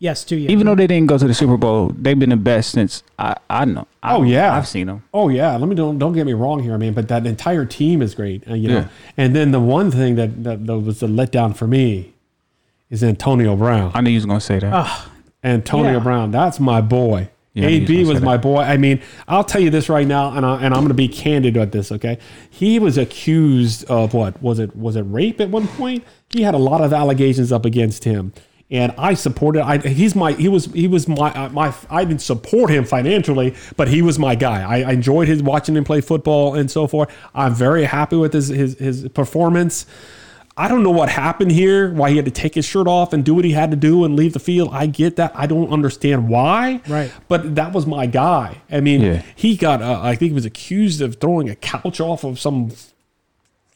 [0.00, 0.52] yes, two years.
[0.52, 3.34] Even though they didn't go to the Super Bowl, they've been the best since I
[3.50, 3.86] I know.
[4.02, 4.54] I, Oh, yeah.
[4.56, 5.02] I've seen them.
[5.12, 7.64] Oh yeah, let me don't don't get me wrong here, I mean, But that entire
[7.64, 8.78] team is great, uh, you know.
[8.80, 8.88] Yeah.
[9.16, 12.12] And then the one thing that, that that was the letdown for me
[12.90, 13.90] is Antonio Brown.
[13.94, 15.06] I knew you was gonna say that.
[15.44, 15.98] Antonio Yeah.
[16.00, 17.28] Brown, that's my boy.
[17.54, 18.42] Yeah, I knew you AB was gonna was say my that.
[18.42, 18.58] boy.
[18.60, 21.08] I mean, I'll tell you this right now, and I, and I'm going to be
[21.08, 21.90] candid at this.
[21.90, 22.18] Okay,
[22.50, 24.76] he was accused of what was it?
[24.76, 26.04] Was it rape at one point?
[26.30, 28.32] He had a lot of allegations up against him,
[28.70, 29.62] and I supported.
[29.62, 33.54] I he's my he was he was my uh, my I didn't support him financially,
[33.76, 34.62] but he was my guy.
[34.62, 37.10] I, I enjoyed his watching him play football and so forth.
[37.34, 39.86] I'm very happy with his his, his performance.
[40.58, 43.24] I don't know what happened here, why he had to take his shirt off and
[43.24, 44.70] do what he had to do and leave the field.
[44.72, 45.30] I get that.
[45.34, 46.80] I don't understand why.
[46.88, 47.12] Right.
[47.28, 48.60] But that was my guy.
[48.70, 49.22] I mean, Yeah.
[49.36, 52.72] he got, uh, I think he was accused of throwing a couch off of some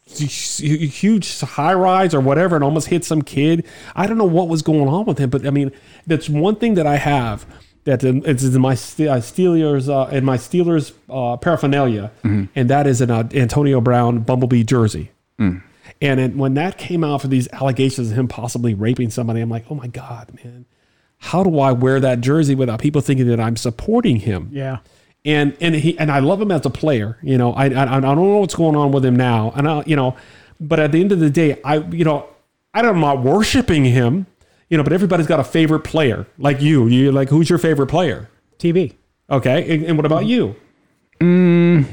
[0.06, 3.64] huge high rise or whatever and almost hit some kid.
[3.94, 5.72] I don't know what was going on with him, but I mean,
[6.06, 7.46] that's one thing that I have
[7.84, 12.86] that in- it's in my uh, Steelers uh, in my Steelers uh, paraphernalia, and that
[12.86, 15.10] is an uh, Antonio Brown Bumblebee jersey.
[16.02, 19.48] And it, when that came out for these allegations of him possibly raping somebody, I'm
[19.48, 20.66] like, oh my god, man,
[21.18, 24.48] how do I wear that jersey without people thinking that I'm supporting him?
[24.52, 24.78] yeah.
[25.24, 27.18] and and he and I love him as a player.
[27.22, 29.84] You know, I I, I don't know what's going on with him now, and I
[29.86, 30.16] you know,
[30.60, 32.28] but at the end of the day, I you know,
[32.74, 34.26] I don't, I'm not worshiping him.
[34.68, 36.88] You know, but everybody's got a favorite player, like you.
[36.88, 38.28] You like who's your favorite player?
[38.58, 38.94] TB.
[39.30, 40.56] Okay, and, and what about you?
[41.20, 41.86] Mm.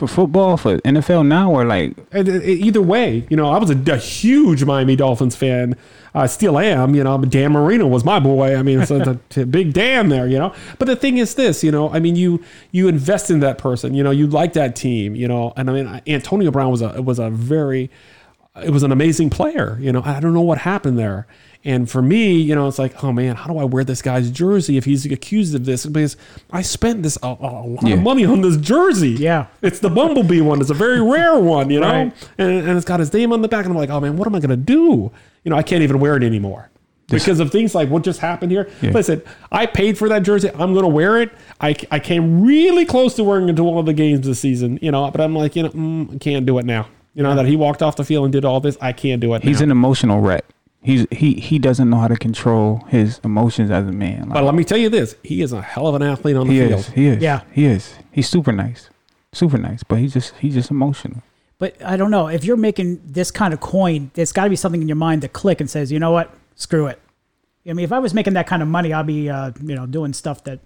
[0.00, 3.92] For football, for NFL now, or like uh, either way, you know, I was a,
[3.92, 5.76] a huge Miami Dolphins fan.
[6.14, 6.94] I still am.
[6.94, 8.56] You know, Dan Marino was my boy.
[8.56, 10.26] I mean, it's a, it's a big Dan there.
[10.26, 11.62] You know, but the thing is this.
[11.62, 13.92] You know, I mean, you you invest in that person.
[13.92, 15.14] You know, you like that team.
[15.14, 17.90] You know, and I mean, Antonio Brown was a was a very
[18.56, 19.76] it was an amazing player.
[19.82, 21.26] You know, I don't know what happened there.
[21.62, 24.30] And for me, you know, it's like, oh man, how do I wear this guy's
[24.30, 25.84] jersey if he's accused of this?
[25.84, 26.16] Because
[26.50, 27.94] I spent this a, a lot Yeah.
[27.96, 29.10] of money on this jersey.
[29.10, 29.46] Yeah.
[29.60, 30.62] It's the Bumblebee one.
[30.62, 31.90] It's a very rare one, you know?
[31.90, 32.28] Right.
[32.38, 33.66] And, and it's got his name on the back.
[33.66, 35.10] And I'm like, oh man, what am I going to do?
[35.44, 36.70] You know, I can't even wear it anymore
[37.08, 38.70] because of things like what just happened here.
[38.80, 38.92] Yeah.
[38.92, 39.20] Listen,
[39.52, 40.48] I paid for that jersey.
[40.54, 41.30] I'm going to wear it.
[41.60, 44.78] I, I came really close to wearing it to one of the games this season,
[44.80, 46.88] you know, but I'm like, you know, mm, I can't do it now.
[47.12, 48.78] You know that he walked off the field and did all this.
[48.80, 49.42] I can't do it.
[49.42, 49.64] He's now.
[49.64, 50.44] an emotional wreck.
[50.82, 54.20] He's he he doesn't know how to control his emotions as a man.
[54.22, 56.46] Like, But let me tell you this: he is a hell of an athlete on
[56.46, 56.80] the he field.
[56.80, 56.88] is.
[56.88, 57.22] He is.
[57.22, 57.42] Yeah.
[57.52, 57.94] He is.
[58.10, 58.88] He's super nice.
[59.32, 59.82] Super nice.
[59.82, 61.22] But he's just he's just emotional.
[61.58, 64.10] But I don't know if you're making this kind of coin.
[64.14, 66.32] There's got to be something in your mind that click and says, you know what,
[66.54, 66.98] screw it.
[67.68, 69.84] I mean, if I was making that kind of money, I'd be, uh, you know,
[69.84, 70.60] doing stuff that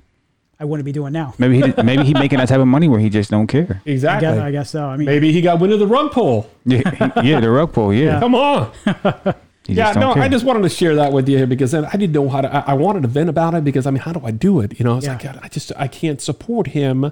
[0.61, 1.35] I wouldn't be doing now.
[1.39, 3.83] Maybe he maybe he making that type of money where he just don't care.
[3.85, 4.29] I Exactly.
[4.29, 4.85] guess, I guess so.
[4.87, 6.49] I mean, Maybe he got wind of the rug pull.
[6.65, 6.89] Yeah,
[7.21, 7.93] he- yeah, the rug pull.
[7.93, 8.71] Yeah, Come on.
[9.67, 10.23] He yeah, no, care.
[10.23, 12.43] I just wanted to share that with you here because then I didn't know how
[12.43, 12.55] to.
[12.55, 14.79] I, I wanted to vent about it because I mean, how do I do it?
[14.79, 15.13] You know, it's Yeah.
[15.15, 17.11] like I just I can't support him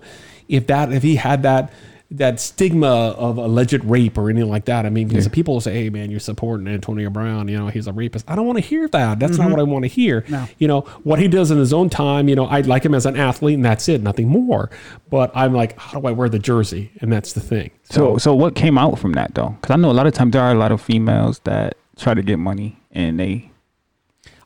[0.49, 1.73] if that if he had that
[2.11, 4.85] that stigma of alleged rape or anything like that.
[4.85, 7.49] I mean, because people will say, "Hey, man, you're supporting Antonio Brown.
[7.49, 9.19] You know, he's a rapist." I don't want to hear that.
[9.19, 10.21] That's not what I want to hear.
[10.21, 10.33] Mm-hmm.
[10.33, 10.47] No.
[10.59, 12.29] You know what he does in his own time.
[12.29, 14.69] You know, I like him as an athlete, and that's it, nothing more.
[15.09, 16.91] But I'm like, how do I wear the jersey?
[17.01, 17.71] And that's the thing.
[17.85, 19.57] So, so what came out from that though?
[19.61, 22.15] Because I know a lot of times there are a lot of females that try
[22.15, 23.51] to get money and they.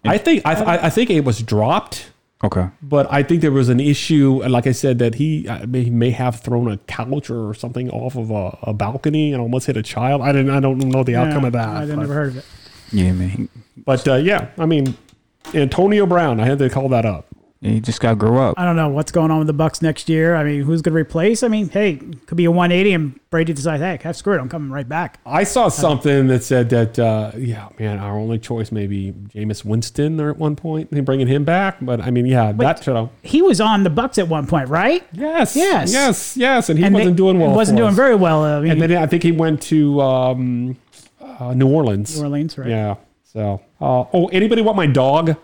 [0.04, 2.12] I think I, I I think it was dropped.
[2.44, 2.68] Okay.
[2.82, 5.84] but I think there was an issue, and like I said, that he, uh, may,
[5.84, 9.66] he may have thrown a couch or something off of a, a balcony and almost
[9.66, 10.20] hit a child.
[10.20, 11.68] I didn't, I don't know the outcome yeah, of that.
[11.68, 12.44] I but never heard of it.
[12.92, 13.48] Yeah, man.
[13.78, 14.94] But, uh, yeah, I mean,
[15.54, 17.26] Antonio Brown, I had to call that up.
[17.60, 18.54] He just got to grow up.
[18.58, 20.36] I don't know what's going on with the Bucks next year.
[20.36, 21.42] I mean, who's going to replace?
[21.42, 21.96] I mean, hey,
[22.26, 25.18] could be a 180, and Brady decides, hey, heck, screw it, I'm coming right back.
[25.26, 29.64] I saw something that said that, uh, yeah, man, our only choice may be Jameis
[29.64, 31.78] Winston there at one point and bringing him back.
[31.80, 33.08] But I mean, yeah, that should have.
[33.22, 35.04] He was on the Bucks at one point, right?
[35.12, 35.92] Yes, Yes.
[35.92, 37.54] yes, yes, and he And wasn't they- doing well.
[37.54, 37.96] Wasn't for doing us.
[37.96, 38.44] very well.
[38.44, 40.76] I mean, And then I think he went to um,
[41.20, 42.16] uh, New Orleans.
[42.16, 42.68] New Orleans, right?
[42.68, 42.94] Yeah.
[43.24, 45.36] So, uh, oh, anybody want my dog?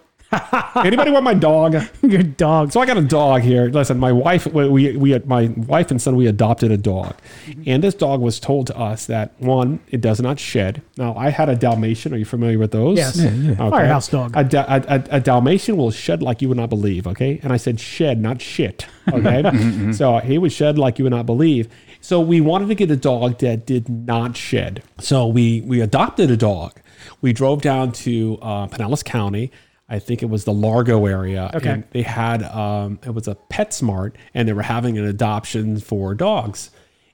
[0.76, 1.74] Anybody want my dog?
[2.02, 2.72] Your dog.
[2.72, 3.68] So I got a dog here.
[3.68, 7.16] Listen, my wife, we, we, we had my wife and son, we adopted a dog,
[7.46, 7.62] mm-hmm.
[7.66, 10.82] and this dog was told to us that one, it does not shed.
[10.96, 12.14] Now I had a Dalmatian.
[12.14, 12.98] Are you familiar with those?
[12.98, 13.16] Yes.
[13.16, 13.50] Yeah, yeah.
[13.52, 13.70] Okay.
[13.70, 14.36] Firehouse dog.
[14.36, 17.06] A, a, a, a Dalmatian will shed like you would not believe.
[17.06, 18.86] Okay, and I said shed, not shit.
[19.08, 19.92] Okay, mm-hmm, mm-hmm.
[19.92, 21.68] so he would shed like you would not believe.
[22.00, 24.82] So we wanted to get a dog that did not shed.
[25.00, 26.80] So we we adopted a dog.
[27.20, 29.50] We drove down to uh, Pinellas County.
[29.92, 31.50] I think it was the Largo area.
[31.52, 31.68] Okay.
[31.68, 36.14] And they had um, it was a PetSmart, and they were having an adoption for
[36.14, 36.70] dogs.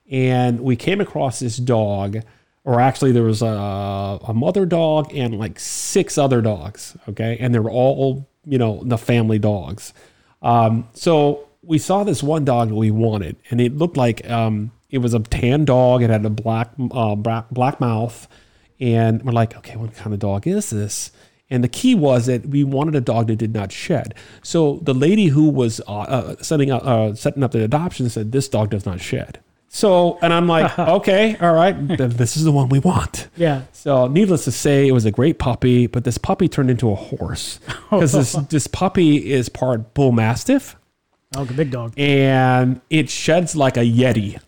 [0.08, 2.18] And we came across this dog,
[2.62, 6.96] or actually there was a, a mother dog and like six other dogs.
[7.08, 9.92] Okay, and they were all you know the family dogs.
[10.40, 14.70] Um, so we saw this one dog that we wanted, and it looked like um,
[14.88, 16.04] it was a tan dog.
[16.04, 18.28] It had a black uh, black, black mouth,
[18.78, 21.10] and we're like, okay, what kind of dog is this?
[21.50, 24.14] And the key was that we wanted a dog that did not shed.
[24.42, 28.32] So the lady who was uh, uh, setting up uh, setting up the adoption said,
[28.32, 29.40] "This dog does not shed."
[29.70, 33.28] So, and I'm like, okay, all right, this is the one we want.
[33.36, 33.62] Yeah.
[33.72, 36.94] So, needless to say, it was a great puppy, but this puppy turned into a
[36.94, 40.74] horse because this this puppy is part bull mastiff
[41.36, 41.92] Oh, big dog.
[41.98, 44.40] and it sheds like a yeti.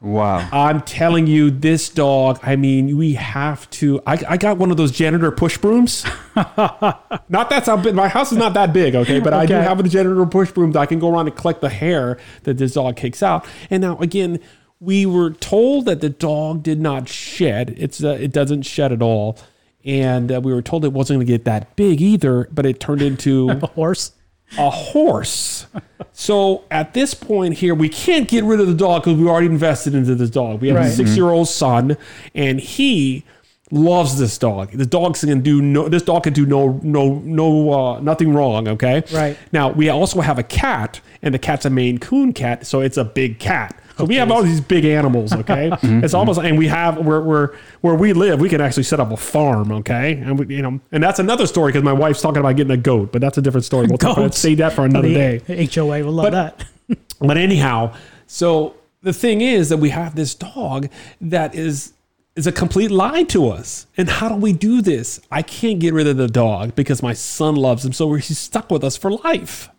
[0.00, 0.46] Wow.
[0.52, 2.38] I'm telling you, this dog.
[2.42, 4.00] I mean, we have to.
[4.06, 6.04] I, I got one of those janitor push brooms.
[6.36, 7.94] not that's how big.
[7.94, 10.72] My house is not that big, okay, but I do have a janitor push broom
[10.72, 13.46] that I can go around and collect the hair that this dog kicks out.
[13.70, 14.40] And now again,
[14.80, 17.74] we were told that the dog did not shed.
[17.78, 19.38] It's uh, it doesn't shed at all.
[19.84, 22.80] And uh, we were told it wasn't going to get that big either, but it
[22.80, 24.12] turned into A horse.
[24.58, 25.66] A horse.
[26.12, 29.46] so at this point here, we can't get rid of the dog because we already
[29.46, 30.60] invested into this dog.
[30.60, 31.96] We have a six year old son,
[32.34, 33.24] and he
[33.70, 34.70] loves this dog.
[34.72, 35.88] The dog can do no.
[35.88, 38.68] This dog can do no no no uh, nothing wrong.
[38.68, 39.02] Okay.
[39.12, 39.36] Right.
[39.52, 42.96] Now we also have a cat, and the cat's a Maine Coon cat, so it's
[42.96, 43.80] a big cat.
[43.98, 45.70] So we have all these big animals, okay?
[45.76, 46.04] Mm-hmm.
[46.04, 49.10] it's almost, and we have where where where we live, we can actually set up
[49.12, 50.12] a farm, okay?
[50.14, 52.76] And we, you know, and that's another story because my wife's talking about getting a
[52.76, 53.86] goat, but that's a different story.
[53.88, 55.66] We'll talk about save that for another the day.
[55.74, 56.56] HOA will love But-
[56.88, 56.98] that.
[57.18, 57.94] But anyhow,
[58.26, 60.88] so the thing is that we have this dog
[61.20, 61.92] that is
[62.34, 63.86] is a complete lie to us.
[63.96, 65.20] And how do we do this?
[65.30, 68.70] I can't get rid of the dog because my son loves him, so he's stuck
[68.70, 69.70] with us for life.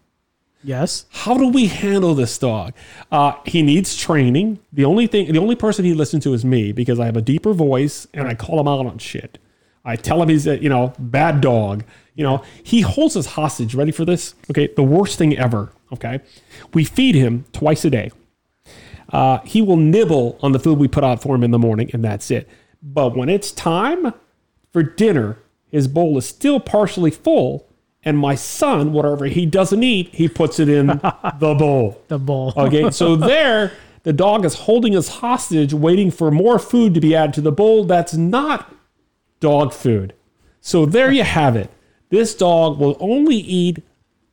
[0.67, 1.05] Yes.
[1.11, 2.73] How do we handle this dog?
[3.09, 4.59] Uh, he needs training.
[4.73, 7.21] The only thing, the only person he listens to is me because I have a
[7.21, 9.37] deeper voice and I call him out on shit.
[9.85, 11.85] I tell him he's a you know bad dog.
[12.15, 13.75] You know he holds us hostage.
[13.75, 14.35] Ready for this?
[14.51, 15.71] Okay, the worst thing ever.
[15.93, 16.19] Okay,
[16.73, 18.11] we feed him twice a day.
[19.07, 21.89] Uh, he will nibble on the food we put out for him in the morning,
[21.93, 22.45] and that's it.
[22.83, 24.13] But when it's time
[24.73, 25.37] for dinner,
[25.71, 27.66] his bowl is still partially full,
[28.07, 30.87] and my son, whatever he doesn't eat, he puts it in
[31.39, 32.01] the bowl.
[32.07, 32.53] The bowl.
[32.55, 37.13] Okay, so there, the dog is holding us hostage, waiting for more food to be
[37.13, 37.83] added to the bowl.
[37.83, 38.73] That's not
[39.41, 40.13] dog food.
[40.61, 41.69] So there you have it.
[42.09, 43.83] This dog will only eat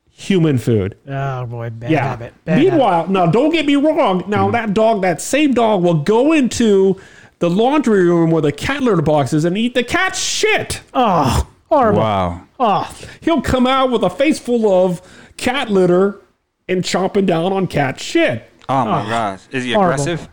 [0.08, 0.96] human food.
[1.08, 2.04] Oh boy, bad Yeah.
[2.04, 2.32] habit.
[2.44, 2.70] Bad habit.
[2.70, 4.22] Meanwhile, now don't get me wrong.
[4.28, 7.00] Now that dog, that same dog, will go into
[7.40, 10.80] the laundry room where the cat litter box is and eat the cat's shit.
[10.94, 12.00] Oh, horrible.
[12.00, 12.43] Wow.
[12.66, 12.90] Oh,
[13.20, 15.02] He'll come out with a face full of
[15.36, 16.20] cat litter
[16.68, 18.48] and chomping down on cat shit.
[18.68, 19.42] Oh my gosh.
[19.50, 20.02] Is he horrible.
[20.02, 20.28] aggressive?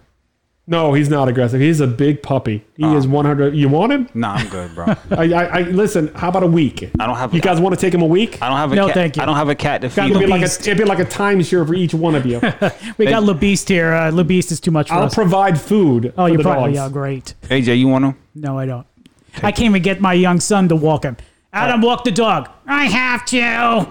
[0.67, 1.59] No, he's not aggressive.
[1.59, 2.63] He's a big puppy.
[2.77, 3.55] He is 100.
[3.55, 4.07] You want him?
[4.13, 4.85] Nah, I'm good, bro.
[5.11, 6.07] I, I, I listen.
[6.13, 6.89] How about a week?
[6.97, 7.33] I don't have.
[7.33, 8.41] You guys want to take him a week?
[8.41, 8.93] I don't have a No, cat.
[8.93, 9.23] thank you.
[9.23, 10.61] I don't have a cat to feed It'd be like a, Beast.
[10.61, 12.39] it'd be like a timeshare for each one of you.
[12.97, 13.91] we got LeBeast here.
[13.93, 14.99] Uh, LeBeast is too much for us.
[14.99, 15.15] I'll us.
[15.15, 16.13] provide food.
[16.17, 16.75] oh, you're probably dogs.
[16.75, 17.33] yeah, great.
[17.49, 18.17] AJ, you want him?
[18.35, 18.87] No, I don't.
[19.37, 21.17] I can't even get my young son to walk him.
[21.53, 22.49] Adam, walk the dog.
[22.65, 23.87] I have to.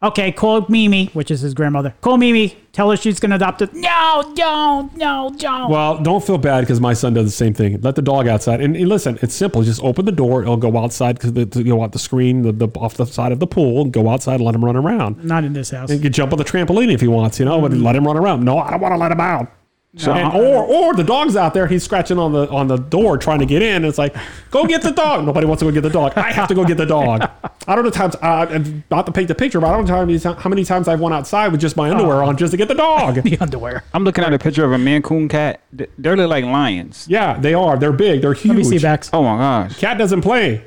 [0.00, 1.92] Okay, call Mimi, which is his grandmother.
[2.02, 2.56] Call Mimi.
[2.70, 3.74] Tell her she's gonna adopt it.
[3.74, 5.70] No, don't, no, don't.
[5.70, 7.80] Well, don't feel bad because my son does the same thing.
[7.80, 9.62] Let the dog outside, and, and listen, it's simple.
[9.64, 10.42] Just open the door.
[10.42, 13.32] It'll go outside because the, to go out the screen, the, the off the side
[13.32, 14.34] of the pool, and go outside.
[14.34, 15.24] and Let him run around.
[15.24, 15.90] Not in this house.
[15.90, 18.16] You can jump on the trampoline if he wants, you know, but let him run
[18.16, 18.44] around.
[18.44, 19.50] No, I don't want to let him out.
[19.96, 23.16] So And, or or the dog's out there, he's scratching on the on the door
[23.16, 23.86] trying to get in.
[23.86, 24.14] It's like,
[24.50, 25.24] go get the dog.
[25.24, 26.12] Nobody wants to go get the dog.
[26.16, 27.22] I have to go get the dog.
[27.66, 29.94] I don't know times, uh, and not to paint the picture, but I don't know
[30.34, 32.74] how many, times I've went outside with just my underwear on just to get the
[32.74, 33.14] dog.
[33.22, 33.82] the underwear.
[33.94, 35.62] I'm looking at a picture of a Maine Coon cat.
[35.72, 37.06] They look like lions.
[37.08, 37.78] yeah, they are.
[37.78, 38.20] They're big.
[38.20, 38.48] They're huge.
[38.48, 39.08] Let me see Bax.
[39.14, 39.78] Oh my gosh.
[39.78, 40.64] Cat doesn't play.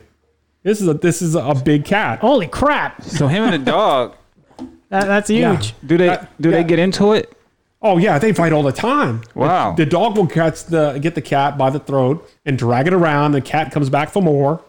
[0.63, 2.19] This is a this is a big cat.
[2.19, 3.03] Holy crap!
[3.03, 4.15] So him and the dog.
[4.89, 5.73] That, that's huge.
[5.85, 6.57] Do they Uh, do yeah.
[6.57, 7.31] they get into it?
[7.81, 9.21] Oh yeah, they fight all the time.
[9.33, 9.73] Wow.
[9.73, 13.31] The dog will catch the get the cat by the throat and drag it around.
[13.31, 14.63] The cat comes back for more.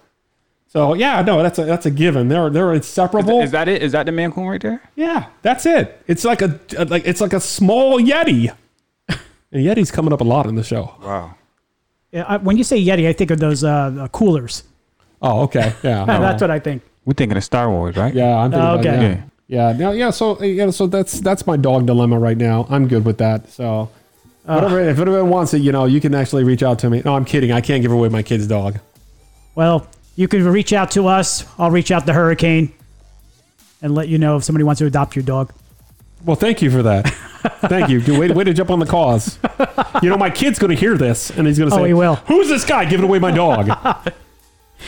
[0.68, 2.28] So yeah, no, that's a that's a given.
[2.28, 3.42] They're they're inseparable.
[3.42, 3.82] Is that it?
[3.82, 4.80] Is that the Maine Coon right there?
[4.96, 6.02] yeah, that's it.
[6.06, 6.58] It's like a
[6.88, 8.54] like it's like a small yeti.
[9.54, 10.94] And yeti's coming up a lot in the show.
[11.02, 11.34] Wow.
[12.10, 14.62] Yeah, I- when you say Yeti, I think of those uh, uh, coolers.
[15.20, 16.82] Oh, okay, yeah, That's what I think.
[17.04, 18.14] We're thinking of Star Wars, right?
[18.14, 18.34] yeah.
[18.38, 18.88] I'm thinking Okay.
[18.88, 19.22] about, yeah.
[19.52, 19.72] Yeah.
[19.72, 20.08] Yeah, no, yeah.
[20.08, 22.66] So uh, yeah, so that's that's my dog dilemma right now.
[22.70, 23.50] I'm good with that.
[23.50, 23.90] So
[24.46, 27.02] uh, whatever, if anyone wants it, you know, you can actually reach out to me.
[27.04, 27.52] No, I'm kidding.
[27.52, 28.78] I can't give away my kid's dog.
[29.54, 29.86] Well,
[30.16, 31.44] you can reach out to us.
[31.58, 32.72] I'll reach out to Hurricane
[33.82, 35.52] and let you know if somebody wants to adopt your dog.
[36.24, 37.08] Well, thank you for that.
[37.68, 38.00] thank you.
[38.18, 39.38] Way, way to jump on the cause.
[40.02, 41.86] You know, my kid's going to hear this and he's going to oh, say, Oh,
[41.86, 42.16] he will.
[42.16, 43.68] Who's this guy giving away my dog?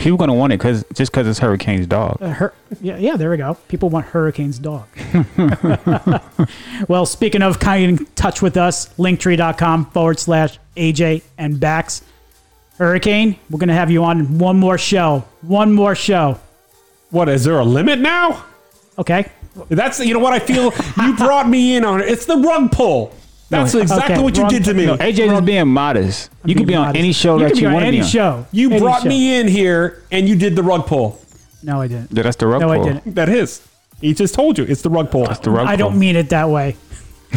[0.00, 2.18] People gonna want it because just because it's Hurricane's dog.
[2.20, 3.54] Uh, Hur- yeah, yeah, there we go.
[3.68, 4.86] People want Hurricane's dog.
[6.88, 12.02] well, speaking of kind in touch with us, linktree.com forward slash AJ and Bax.
[12.76, 15.24] Hurricane, we're going to have you on one more show.
[15.42, 16.40] One more show.
[17.10, 18.44] what, is there a limit now?
[18.98, 19.30] Okay.
[19.68, 20.72] That's, you know what I feel?
[21.00, 22.08] You brought me in on it.
[22.08, 23.14] It's the rug pull.
[23.62, 24.86] That's No, exactly okay, what you rug- did to me.
[24.86, 26.30] No, AJ is being modest.
[26.44, 26.98] You could being be on modest.
[27.02, 28.08] any show You that you want to any be on.
[28.08, 28.46] show.
[28.52, 29.08] You Any brought show.
[29.08, 31.20] me in here and you did the rug pull.
[31.62, 32.12] No, I didn't.
[32.12, 32.74] Yeah, that's the rug pull.
[32.74, 33.14] No, I didn't.
[33.14, 33.66] That is.
[34.00, 34.64] He just told you.
[34.64, 35.24] It's the rug pull.
[35.26, 35.90] That's the rug I pull.
[35.90, 36.76] don't mean it that way.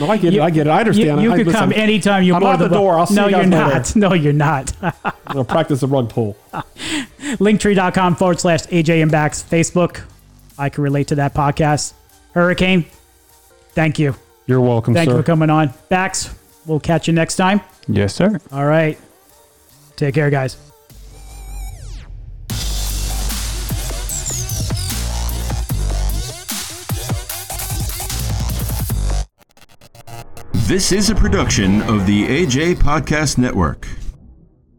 [0.00, 0.40] No, I get it.
[0.40, 0.70] I get it.
[0.70, 1.20] I understand.
[1.22, 2.60] you I, could listen, come anytime you I'm want.
[2.62, 2.98] out the door.
[2.98, 3.74] I'll see no, you guys you're later.
[3.74, 3.96] not.
[3.96, 4.72] No, you're not.
[4.82, 4.92] I'm
[5.34, 6.36] going to practice the rug pull.
[6.52, 10.02] linktree.com forward slash AJ and Bax Facebook.
[10.58, 11.92] I can relate to that podcast.
[12.32, 12.86] Hurricane,
[13.74, 14.14] thank you.
[14.46, 15.16] You're welcome, Thank sir.
[15.16, 15.72] you for coming on.
[15.88, 16.34] Bax,
[16.66, 17.60] we'll catch you next time.
[17.88, 18.38] Yes, sir.
[18.50, 18.98] All right.
[19.96, 20.56] Take care, guys.
[30.66, 33.86] This is a production of the AJ Podcast Network.